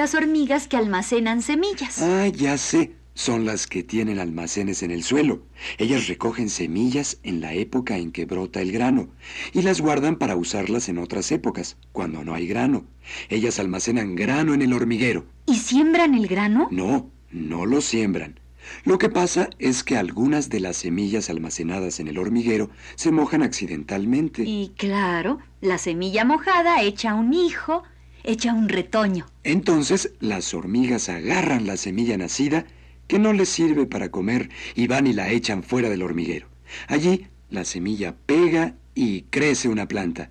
Las 0.00 0.14
hormigas 0.14 0.66
que 0.66 0.78
almacenan 0.78 1.42
semillas. 1.42 2.00
Ah, 2.00 2.26
ya 2.28 2.56
sé. 2.56 2.94
Son 3.12 3.44
las 3.44 3.66
que 3.66 3.82
tienen 3.82 4.18
almacenes 4.18 4.82
en 4.82 4.90
el 4.90 5.02
suelo. 5.02 5.42
Ellas 5.76 6.08
recogen 6.08 6.48
semillas 6.48 7.18
en 7.22 7.42
la 7.42 7.52
época 7.52 7.98
en 7.98 8.10
que 8.10 8.24
brota 8.24 8.62
el 8.62 8.72
grano 8.72 9.10
y 9.52 9.60
las 9.60 9.82
guardan 9.82 10.16
para 10.16 10.36
usarlas 10.36 10.88
en 10.88 10.96
otras 10.96 11.30
épocas, 11.32 11.76
cuando 11.92 12.24
no 12.24 12.32
hay 12.32 12.46
grano. 12.46 12.86
Ellas 13.28 13.58
almacenan 13.58 14.14
grano 14.16 14.54
en 14.54 14.62
el 14.62 14.72
hormiguero. 14.72 15.26
¿Y 15.44 15.56
siembran 15.56 16.14
el 16.14 16.28
grano? 16.28 16.68
No, 16.70 17.10
no 17.30 17.66
lo 17.66 17.82
siembran. 17.82 18.40
Lo 18.84 18.96
que 18.96 19.10
pasa 19.10 19.50
es 19.58 19.84
que 19.84 19.98
algunas 19.98 20.48
de 20.48 20.60
las 20.60 20.78
semillas 20.78 21.28
almacenadas 21.28 22.00
en 22.00 22.08
el 22.08 22.16
hormiguero 22.16 22.70
se 22.94 23.12
mojan 23.12 23.42
accidentalmente. 23.42 24.44
Y 24.46 24.72
claro, 24.78 25.40
la 25.60 25.76
semilla 25.76 26.24
mojada 26.24 26.80
echa 26.80 27.14
un 27.14 27.34
hijo 27.34 27.82
echa 28.24 28.52
un 28.52 28.68
retoño. 28.68 29.26
Entonces 29.44 30.12
las 30.20 30.54
hormigas 30.54 31.08
agarran 31.08 31.66
la 31.66 31.76
semilla 31.76 32.16
nacida 32.16 32.66
que 33.06 33.18
no 33.18 33.32
les 33.32 33.48
sirve 33.48 33.86
para 33.86 34.10
comer 34.10 34.50
y 34.74 34.86
van 34.86 35.06
y 35.06 35.12
la 35.12 35.30
echan 35.30 35.62
fuera 35.62 35.88
del 35.88 36.02
hormiguero. 36.02 36.48
Allí 36.86 37.26
la 37.48 37.64
semilla 37.64 38.14
pega 38.26 38.74
y 38.94 39.22
crece 39.22 39.68
una 39.68 39.88
planta. 39.88 40.30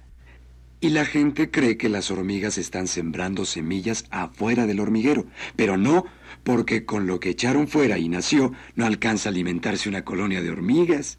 Y 0.82 0.90
la 0.90 1.04
gente 1.04 1.52
cree 1.52 1.76
que 1.76 1.90
las 1.90 2.10
hormigas 2.10 2.58
están 2.58 2.88
sembrando 2.88 3.44
semillas 3.44 4.06
afuera 4.12 4.66
del 4.66 4.80
hormiguero, 4.80 5.26
pero 5.58 5.76
no, 5.76 6.06
porque 6.44 6.86
con 6.86 7.06
lo 7.06 7.20
que 7.20 7.32
echaron 7.32 7.68
fuera 7.68 7.98
y 7.98 8.08
nació 8.08 8.54
no 8.76 8.86
alcanza 8.86 9.28
a 9.28 9.32
alimentarse 9.32 9.90
una 9.90 10.06
colonia 10.06 10.42
de 10.42 10.52
hormigas. 10.52 11.18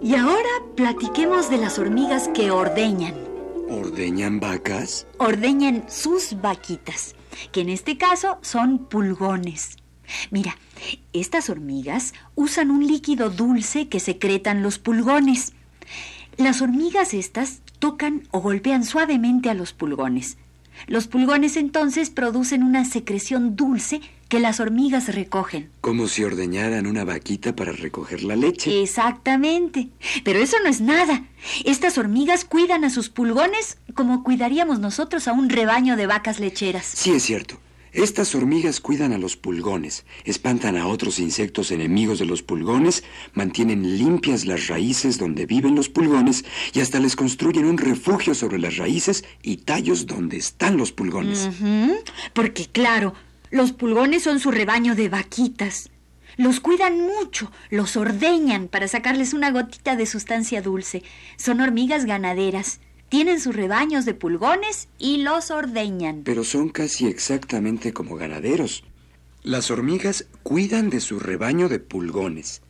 Y 0.00 0.14
ahora 0.14 0.48
platiquemos 0.76 1.50
de 1.50 1.58
las 1.58 1.78
hormigas 1.78 2.28
que 2.28 2.50
ordeñan. 2.52 3.14
¿Ordeñan 3.68 4.38
vacas? 4.38 5.06
Ordeñan 5.18 5.84
sus 5.88 6.40
vaquitas, 6.40 7.16
que 7.50 7.62
en 7.62 7.68
este 7.68 7.98
caso 7.98 8.38
son 8.40 8.86
pulgones. 8.86 9.76
Mira, 10.30 10.56
estas 11.12 11.50
hormigas 11.50 12.14
usan 12.36 12.70
un 12.70 12.86
líquido 12.86 13.28
dulce 13.28 13.88
que 13.88 13.98
secretan 13.98 14.62
los 14.62 14.78
pulgones. 14.78 15.52
Las 16.36 16.62
hormigas 16.62 17.12
estas 17.12 17.60
tocan 17.80 18.22
o 18.30 18.40
golpean 18.40 18.84
suavemente 18.84 19.50
a 19.50 19.54
los 19.54 19.72
pulgones. 19.72 20.38
Los 20.86 21.08
pulgones 21.08 21.56
entonces 21.56 22.10
producen 22.10 22.62
una 22.62 22.84
secreción 22.84 23.56
dulce 23.56 24.00
que 24.28 24.40
las 24.40 24.60
hormigas 24.60 25.14
recogen. 25.14 25.70
Como 25.80 26.06
si 26.06 26.24
ordeñaran 26.24 26.86
una 26.86 27.04
vaquita 27.04 27.56
para 27.56 27.72
recoger 27.72 28.22
la 28.22 28.36
leche. 28.36 28.82
Exactamente. 28.82 29.88
Pero 30.24 30.38
eso 30.38 30.56
no 30.62 30.68
es 30.68 30.80
nada. 30.80 31.24
Estas 31.64 31.98
hormigas 31.98 32.44
cuidan 32.44 32.84
a 32.84 32.90
sus 32.90 33.08
pulgones 33.08 33.78
como 33.94 34.22
cuidaríamos 34.22 34.78
nosotros 34.78 35.26
a 35.28 35.32
un 35.32 35.48
rebaño 35.48 35.96
de 35.96 36.06
vacas 36.06 36.40
lecheras. 36.40 36.86
Sí, 36.86 37.10
es 37.12 37.24
cierto. 37.24 37.58
Estas 37.92 38.34
hormigas 38.34 38.80
cuidan 38.80 39.12
a 39.12 39.18
los 39.18 39.36
pulgones, 39.36 40.04
espantan 40.24 40.76
a 40.76 40.86
otros 40.86 41.18
insectos 41.18 41.70
enemigos 41.70 42.18
de 42.18 42.26
los 42.26 42.42
pulgones, 42.42 43.02
mantienen 43.32 43.96
limpias 43.96 44.44
las 44.44 44.68
raíces 44.68 45.18
donde 45.18 45.46
viven 45.46 45.74
los 45.74 45.88
pulgones 45.88 46.44
y 46.74 46.80
hasta 46.80 47.00
les 47.00 47.16
construyen 47.16 47.64
un 47.64 47.78
refugio 47.78 48.34
sobre 48.34 48.58
las 48.58 48.76
raíces 48.76 49.24
y 49.42 49.56
tallos 49.56 50.06
donde 50.06 50.36
están 50.36 50.76
los 50.76 50.92
pulgones. 50.92 51.48
Porque 52.34 52.66
claro, 52.66 53.14
los 53.50 53.72
pulgones 53.72 54.22
son 54.22 54.40
su 54.40 54.50
rebaño 54.50 54.94
de 54.94 55.08
vaquitas. 55.08 55.90
Los 56.36 56.60
cuidan 56.60 57.00
mucho, 57.00 57.50
los 57.70 57.96
ordeñan 57.96 58.68
para 58.68 58.88
sacarles 58.88 59.32
una 59.34 59.50
gotita 59.50 59.96
de 59.96 60.06
sustancia 60.06 60.62
dulce. 60.62 61.02
Son 61.36 61.60
hormigas 61.60 62.04
ganaderas 62.04 62.80
tienen 63.08 63.40
sus 63.40 63.56
rebaños 63.56 64.04
de 64.04 64.14
pulgones 64.14 64.88
y 64.98 65.18
los 65.18 65.50
ordeñan. 65.50 66.22
Pero 66.24 66.44
son 66.44 66.68
casi 66.68 67.06
exactamente 67.06 67.92
como 67.92 68.16
ganaderos. 68.16 68.84
Las 69.42 69.70
hormigas 69.70 70.26
cuidan 70.42 70.90
de 70.90 71.00
su 71.00 71.18
rebaño 71.18 71.68
de 71.68 71.78
pulgones. 71.78 72.60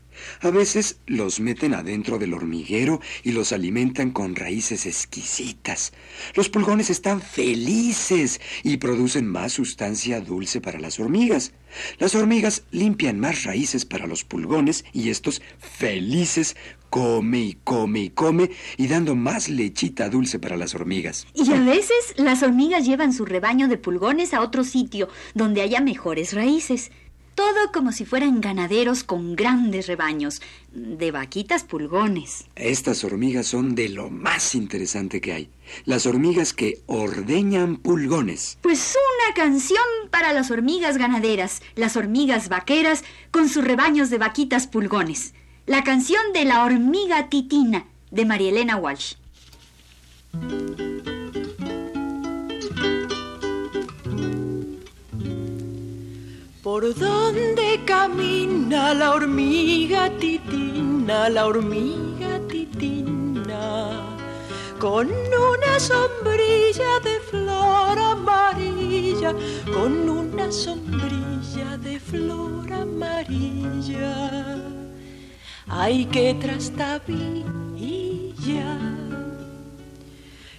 A 0.40 0.50
veces 0.50 1.00
los 1.06 1.40
meten 1.40 1.74
adentro 1.74 2.18
del 2.18 2.34
hormiguero 2.34 3.00
y 3.22 3.32
los 3.32 3.52
alimentan 3.52 4.10
con 4.10 4.36
raíces 4.36 4.86
exquisitas. 4.86 5.92
Los 6.34 6.48
pulgones 6.48 6.90
están 6.90 7.20
felices 7.20 8.40
y 8.62 8.76
producen 8.76 9.26
más 9.26 9.52
sustancia 9.52 10.20
dulce 10.20 10.60
para 10.60 10.78
las 10.78 10.98
hormigas. 11.00 11.52
Las 11.98 12.14
hormigas 12.14 12.62
limpian 12.70 13.20
más 13.20 13.44
raíces 13.44 13.84
para 13.84 14.06
los 14.06 14.24
pulgones 14.24 14.84
y 14.92 15.10
estos 15.10 15.42
felices 15.58 16.56
come 16.90 17.40
y 17.40 17.58
come 17.64 18.00
y 18.00 18.10
come 18.10 18.50
y 18.76 18.88
dando 18.88 19.14
más 19.14 19.48
lechita 19.48 20.08
dulce 20.08 20.38
para 20.38 20.56
las 20.56 20.74
hormigas. 20.74 21.26
Y 21.34 21.52
a 21.52 21.60
veces 21.60 22.14
las 22.16 22.42
hormigas 22.42 22.86
llevan 22.86 23.12
su 23.12 23.24
rebaño 23.24 23.68
de 23.68 23.76
pulgones 23.76 24.34
a 24.34 24.40
otro 24.40 24.64
sitio 24.64 25.08
donde 25.34 25.62
haya 25.62 25.80
mejores 25.80 26.32
raíces. 26.32 26.90
Todo 27.38 27.70
como 27.72 27.92
si 27.92 28.04
fueran 28.04 28.40
ganaderos 28.40 29.04
con 29.04 29.36
grandes 29.36 29.86
rebaños 29.86 30.42
de 30.72 31.12
vaquitas 31.12 31.62
pulgones. 31.62 32.46
Estas 32.56 33.04
hormigas 33.04 33.46
son 33.46 33.76
de 33.76 33.90
lo 33.90 34.10
más 34.10 34.56
interesante 34.56 35.20
que 35.20 35.32
hay. 35.32 35.50
Las 35.84 36.06
hormigas 36.06 36.52
que 36.52 36.82
ordeñan 36.86 37.76
pulgones. 37.76 38.58
Pues 38.60 38.96
una 39.22 39.34
canción 39.36 39.84
para 40.10 40.32
las 40.32 40.50
hormigas 40.50 40.98
ganaderas, 40.98 41.62
las 41.76 41.96
hormigas 41.96 42.48
vaqueras 42.48 43.04
con 43.30 43.48
sus 43.48 43.64
rebaños 43.64 44.10
de 44.10 44.18
vaquitas 44.18 44.66
pulgones. 44.66 45.32
La 45.64 45.84
canción 45.84 46.32
de 46.34 46.44
la 46.44 46.64
hormiga 46.64 47.28
titina 47.28 47.86
de 48.10 48.24
María 48.24 48.48
Elena 48.48 48.78
Walsh. 48.78 49.14
¿Por 56.70 56.84
dónde 56.94 57.80
camina 57.86 58.92
la 58.92 59.14
hormiga 59.14 60.10
titina, 60.18 61.30
la 61.30 61.46
hormiga 61.46 62.38
titina? 62.46 64.02
Con 64.78 65.06
una 65.08 65.80
sombrilla 65.80 67.00
de 67.02 67.20
flor 67.30 67.98
amarilla 67.98 69.32
con 69.72 70.10
una 70.10 70.52
sombrilla 70.52 71.78
de 71.78 71.98
flor 71.98 72.70
amarilla. 72.70 74.14
Ay, 75.68 76.04
que 76.04 76.34
trastabilla. 76.34 77.48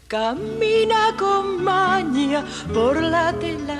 Camina 0.07 1.15
con 1.19 1.63
maña 1.63 2.43
por 2.73 2.99
la 2.99 3.31
telaraña, 3.33 3.69
por 3.69 3.69
la 3.69 3.78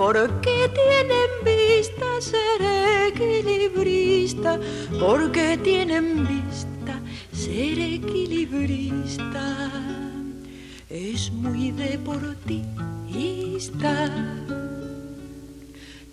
porque 0.00 0.70
tienen 0.74 1.30
vista 1.44 2.06
ser 2.20 2.60
equilibrista, 3.08 4.58
porque 4.98 5.58
tienen 5.62 6.26
vista 6.26 6.98
ser 7.32 7.78
equilibrista. 7.78 9.70
Es 10.88 11.30
muy 11.30 11.70
deportista. 11.72 12.70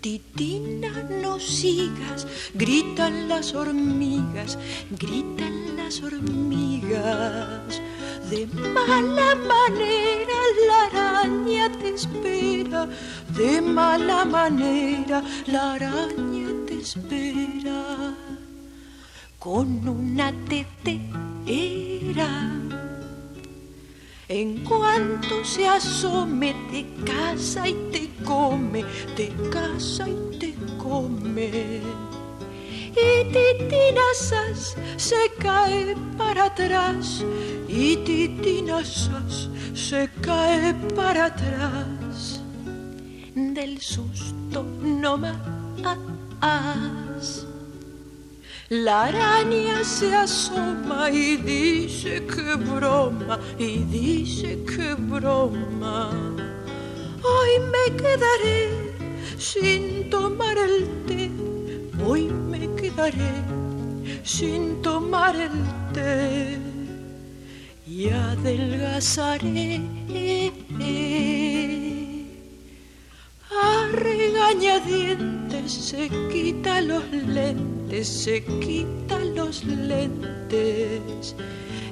Titina, 0.00 0.90
no 1.22 1.40
sigas, 1.40 2.26
gritan 2.54 3.28
las 3.28 3.52
hormigas, 3.54 4.56
gritan 4.90 5.76
las 5.76 6.00
hormigas. 6.02 7.82
De 8.30 8.46
mala 8.46 9.34
manera 9.34 10.38
la 10.68 10.82
araña 10.86 11.72
te 11.78 11.94
espera, 11.94 12.88
de 13.36 13.60
mala 13.60 14.24
manera 14.24 15.22
la 15.46 15.72
araña 15.74 16.48
te 16.66 16.80
espera. 16.80 18.14
Con 19.38 19.88
una 19.88 20.32
tetera. 20.48 21.08
En 24.28 24.62
cuanto 24.62 25.42
se 25.42 25.66
asome, 25.66 26.54
te 26.70 26.84
casa 27.10 27.66
y 27.66 27.72
te 27.90 28.10
come, 28.26 28.84
te 29.16 29.32
casa 29.50 30.06
y 30.06 30.38
te 30.38 30.54
come. 30.76 31.80
Y 32.92 33.24
titinasas 33.32 34.76
se 34.98 35.32
cae 35.38 35.96
para 36.18 36.44
atrás. 36.44 37.24
Y 37.68 37.96
titinasas 37.96 39.48
se 39.72 40.10
cae 40.20 40.74
para 40.94 41.26
atrás. 41.26 42.42
Del 43.34 43.80
susto 43.80 44.62
no 44.82 45.16
más. 45.16 47.07
La 48.70 49.04
araña 49.04 49.82
se 49.82 50.14
asoma 50.14 51.10
y 51.10 51.36
dice 51.36 52.26
que 52.26 52.54
broma, 52.54 53.38
y 53.58 53.78
dice 53.84 54.62
que 54.64 54.94
broma. 54.94 56.10
Hoy 57.22 57.52
me 57.72 57.96
quedaré 57.96 58.68
sin 59.38 60.10
tomar 60.10 60.56
el 60.58 60.86
té 61.06 61.30
Hoy 62.04 62.22
me 62.50 62.74
quedaré 62.76 63.32
sin 64.22 64.80
tomar 64.82 65.34
el 65.34 65.50
té 65.92 66.58
y 67.86 68.08
adelgazaré. 68.10 69.80
A 73.50 73.88
regañadientes 73.92 75.72
se 75.72 76.08
quita 76.30 76.80
los 76.80 77.04
lentes, 77.10 77.77
se 78.04 78.44
quita 78.44 79.18
los 79.36 79.64
lentes 79.64 81.34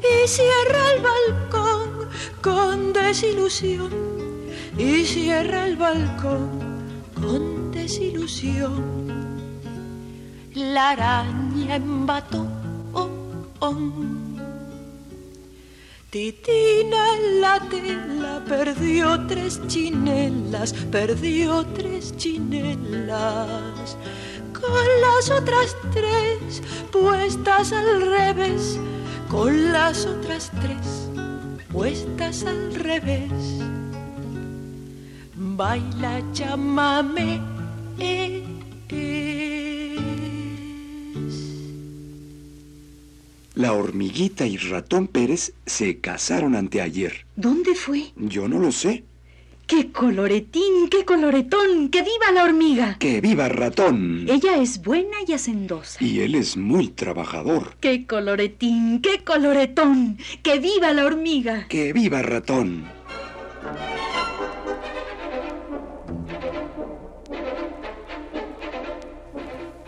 y 0.01 0.29
cierra 0.29 0.93
el 0.95 1.03
balcón 1.03 2.09
con 2.43 2.93
desilusión 2.93 3.91
y 4.79 5.05
cierra 5.05 5.67
el 5.67 5.77
balcón 5.77 6.51
con 7.21 7.73
desilusión 7.73 9.07
la 10.57 10.91
araña 10.91 11.77
embató. 11.77 12.47
Oh, 12.95 13.11
oh. 13.61 13.77
Titina 16.09 17.15
en 17.17 17.41
la 17.43 17.61
tela 17.69 18.43
perdió 18.49 19.27
tres 19.27 19.61
chinelas, 19.67 20.73
perdió 20.91 21.67
tres 21.75 22.17
chinelas. 22.17 23.99
Con 24.61 24.87
las 25.01 25.31
otras 25.31 25.77
tres 25.93 26.63
puestas 26.91 27.73
al 27.73 28.03
revés, 28.03 28.79
con 29.29 29.73
las 29.73 30.07
otras 30.07 30.51
tres 30.61 31.11
puestas 31.73 32.45
al 32.45 32.75
revés. 32.75 33.33
Baila, 35.35 36.23
llámame. 36.33 37.41
Eh. 37.99 38.47
La 43.57 43.73
hormiguita 43.73 44.47
y 44.47 44.59
ratón 44.59 45.09
Pérez 45.09 45.55
se 45.65 45.99
casaron 45.99 46.55
anteayer. 46.55 47.25
¿Dónde 47.37 47.75
fue? 47.75 48.13
Yo 48.15 48.49
no 48.49 48.59
lo 48.59 48.71
sé. 48.71 49.05
¡Qué 49.67 49.91
coloretín, 49.91 50.89
qué 50.89 51.05
coloretón! 51.05 51.89
¡Que 51.89 52.03
viva 52.03 52.31
la 52.33 52.45
hormiga! 52.45 52.97
¡Que 53.01 53.21
viva 53.21 53.49
ratón! 53.49 54.25
Ella 54.29 54.59
es 54.59 54.81
buena 54.81 55.17
y 55.27 55.33
hacendosa. 55.33 56.03
Y 56.05 56.21
él 56.21 56.37
es 56.37 56.57
muy 56.57 56.89
trabajador. 56.89 57.77
¡Qué 57.81 58.07
coloretín, 58.07 59.01
qué 59.03 59.25
coloretón! 59.25 60.19
¡Que 60.45 60.61
viva 60.61 60.93
la 60.93 61.05
hormiga! 61.05 61.67
¡Que 61.69 61.93
viva 61.93 62.23
ratón! 62.23 62.85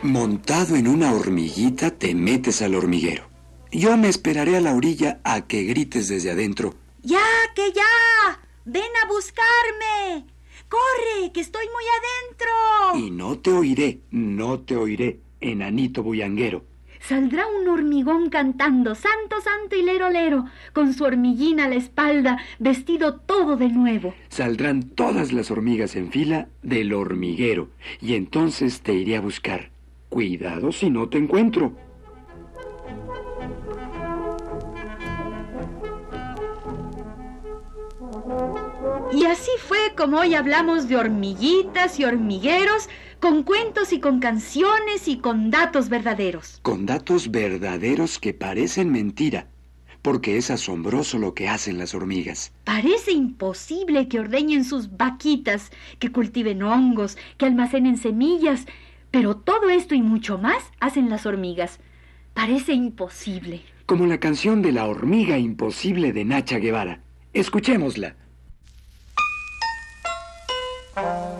Montado 0.03 0.75
en 0.75 0.89
una 0.89 1.13
hormiguita 1.13 1.93
te 1.93 2.17
metes 2.17 2.63
al 2.63 2.75
hormiguero. 2.75 3.31
Yo 3.71 3.97
me 3.97 4.09
esperaré 4.09 4.57
a 4.57 4.61
la 4.61 4.75
orilla 4.75 5.21
a 5.23 5.47
que 5.47 5.63
grites 5.63 6.09
desde 6.09 6.33
adentro. 6.33 6.75
¡Ya, 7.03 7.23
que 7.55 7.73
ya! 7.73 8.48
¡Ven 8.71 8.83
a 9.03 9.09
buscarme! 9.09 10.27
¡Corre, 10.69 11.33
que 11.33 11.41
estoy 11.41 11.65
muy 11.69 11.85
adentro! 12.99 13.07
Y 13.07 13.11
no 13.11 13.39
te 13.39 13.51
oiré, 13.51 14.01
no 14.11 14.61
te 14.61 14.77
oiré, 14.77 15.21
enanito 15.41 16.03
bullanguero. 16.03 16.67
Saldrá 17.01 17.47
un 17.47 17.67
hormigón 17.67 18.29
cantando, 18.29 18.95
santo, 18.95 19.41
santo 19.41 19.75
y 19.75 19.83
lero, 19.83 20.11
lero, 20.11 20.45
con 20.75 20.93
su 20.93 21.05
hormiguina 21.05 21.65
a 21.65 21.69
la 21.69 21.77
espalda, 21.77 22.45
vestido 22.59 23.21
todo 23.21 23.57
de 23.57 23.71
nuevo. 23.71 24.15
Saldrán 24.29 24.83
todas 24.83 25.33
las 25.33 25.51
hormigas 25.51 25.97
en 25.97 26.13
fila 26.13 26.49
del 26.61 26.93
hormiguero, 26.93 27.71
y 28.03 28.17
entonces 28.17 28.83
te 28.83 28.93
iré 28.93 29.17
a 29.17 29.23
buscar. 29.23 29.71
Cuidado 30.11 30.73
si 30.73 30.91
no 30.91 31.09
te 31.09 31.17
encuentro. 31.17 31.88
Y 39.19 39.25
así 39.25 39.51
fue 39.59 39.79
como 39.97 40.19
hoy 40.19 40.37
hablamos 40.37 40.89
de 40.89 40.95
hormiguitas 40.95 41.99
y 41.99 42.05
hormigueros, 42.05 42.89
con 43.19 43.43
cuentos 43.43 43.93
y 43.93 43.99
con 43.99 44.21
canciones 44.21 45.09
y 45.09 45.19
con 45.19 45.51
datos 45.51 45.89
verdaderos. 45.89 46.61
Con 46.63 46.87
datos 46.87 47.33
verdaderos 47.33 48.21
que 48.21 48.33
parecen 48.33 48.93
mentira, 48.93 49.49
porque 50.03 50.37
es 50.37 50.53
asombroso 50.53 51.19
lo 51.19 51.35
que 51.35 51.49
hacen 51.49 51.79
las 51.79 51.97
hormigas. 51.97 52.53
Parece 52.63 53.11
imposible 53.11 54.07
que 54.07 54.21
ordeñen 54.21 54.65
sus 54.65 54.97
vaquitas, 54.97 55.73
que 55.99 56.13
cultiven 56.13 56.63
hongos, 56.63 57.19
que 57.39 57.47
almacenen 57.47 57.97
semillas, 57.97 58.67
pero 59.11 59.37
todo 59.37 59.69
esto 59.69 59.97
y 59.97 60.01
mucho 60.01 60.39
más 60.39 60.63
hacen 60.79 61.11
las 61.11 61.27
hormigas. 61.27 61.81
Parece 62.35 62.73
imposible. 62.73 63.63
Como 63.85 64.07
la 64.07 64.21
canción 64.21 64.63
de 64.63 64.71
la 64.71 64.87
hormiga 64.87 65.39
imposible 65.39 66.13
de 66.13 66.25
Nacha 66.25 66.59
Guevara. 66.59 67.03
Escuchémosla. 67.33 68.15
Una 71.01 71.39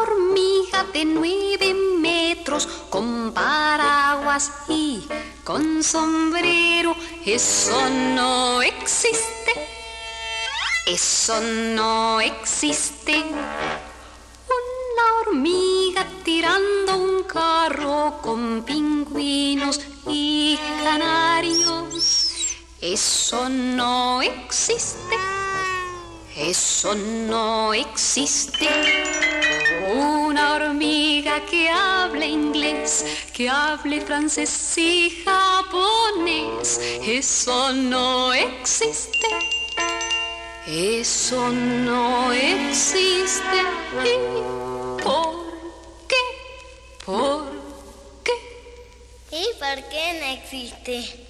hormiga 0.00 0.82
de 0.92 1.04
nueve 1.04 1.72
metros 2.00 2.66
con 2.88 3.32
paraguas 3.32 4.50
y 4.68 5.06
con 5.44 5.84
sombrero, 5.84 6.96
eso 7.24 7.88
no 7.90 8.62
existe, 8.62 9.52
eso 10.86 11.40
no 11.40 12.20
existe. 12.20 13.22
Una 14.58 15.04
hormiga 15.20 16.04
tirando 16.24 16.96
un 16.96 17.22
carro 17.22 18.18
con 18.22 18.64
pingüinos 18.64 19.80
y 20.08 20.58
canarios. 20.82 21.99
Eso 22.82 23.46
no 23.50 24.22
existe. 24.22 25.14
Eso 26.34 26.94
no 26.94 27.74
existe. 27.74 28.68
Una 29.92 30.54
hormiga 30.54 31.44
que 31.44 31.68
hable 31.68 32.26
inglés, 32.26 33.04
que 33.34 33.50
hable 33.50 34.00
francés 34.00 34.78
y 34.78 35.22
japonés. 35.26 36.80
Eso 37.02 37.74
no 37.74 38.32
existe. 38.32 39.28
Eso 40.66 41.50
no 41.50 42.32
existe. 42.32 43.58
¿Y 44.04 45.02
por 45.02 45.34
qué? 46.08 46.16
¿Por 47.04 47.44
qué? 48.24 48.32
¿Y 49.32 49.44
por 49.58 49.88
qué 49.90 50.18
no 50.18 50.26
existe? 50.32 51.29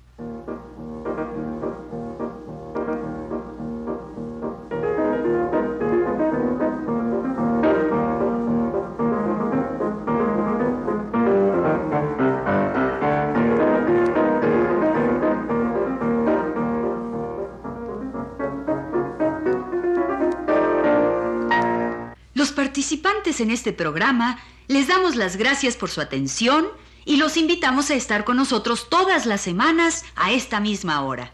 En 23.41 23.51
este 23.51 23.73
programa 23.73 24.39
les 24.67 24.87
damos 24.87 25.15
las 25.15 25.35
gracias 25.35 25.75
por 25.75 25.89
su 25.89 26.01
atención 26.01 26.67
y 27.03 27.17
los 27.17 27.35
invitamos 27.37 27.89
a 27.89 27.95
estar 27.95 28.23
con 28.23 28.37
nosotros 28.37 28.87
todas 28.89 29.25
las 29.25 29.41
semanas 29.41 30.05
a 30.15 30.31
esta 30.31 30.59
misma 30.59 31.01
hora. 31.01 31.33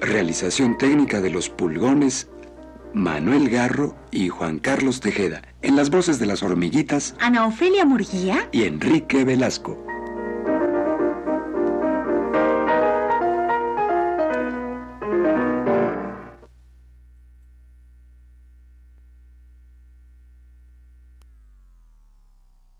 Realización 0.00 0.78
técnica 0.78 1.20
de 1.20 1.30
los 1.30 1.48
pulgones 1.48 2.28
Manuel 2.92 3.48
Garro 3.50 3.96
y 4.10 4.28
Juan 4.28 4.58
Carlos 4.58 5.00
Tejeda. 5.00 5.42
En 5.62 5.76
las 5.76 5.90
voces 5.90 6.18
de 6.18 6.26
las 6.26 6.42
hormiguitas 6.42 7.14
Ana 7.20 7.46
Ofelia 7.46 7.84
Murguía. 7.84 8.48
y 8.52 8.64
Enrique 8.64 9.24
Velasco. 9.24 9.85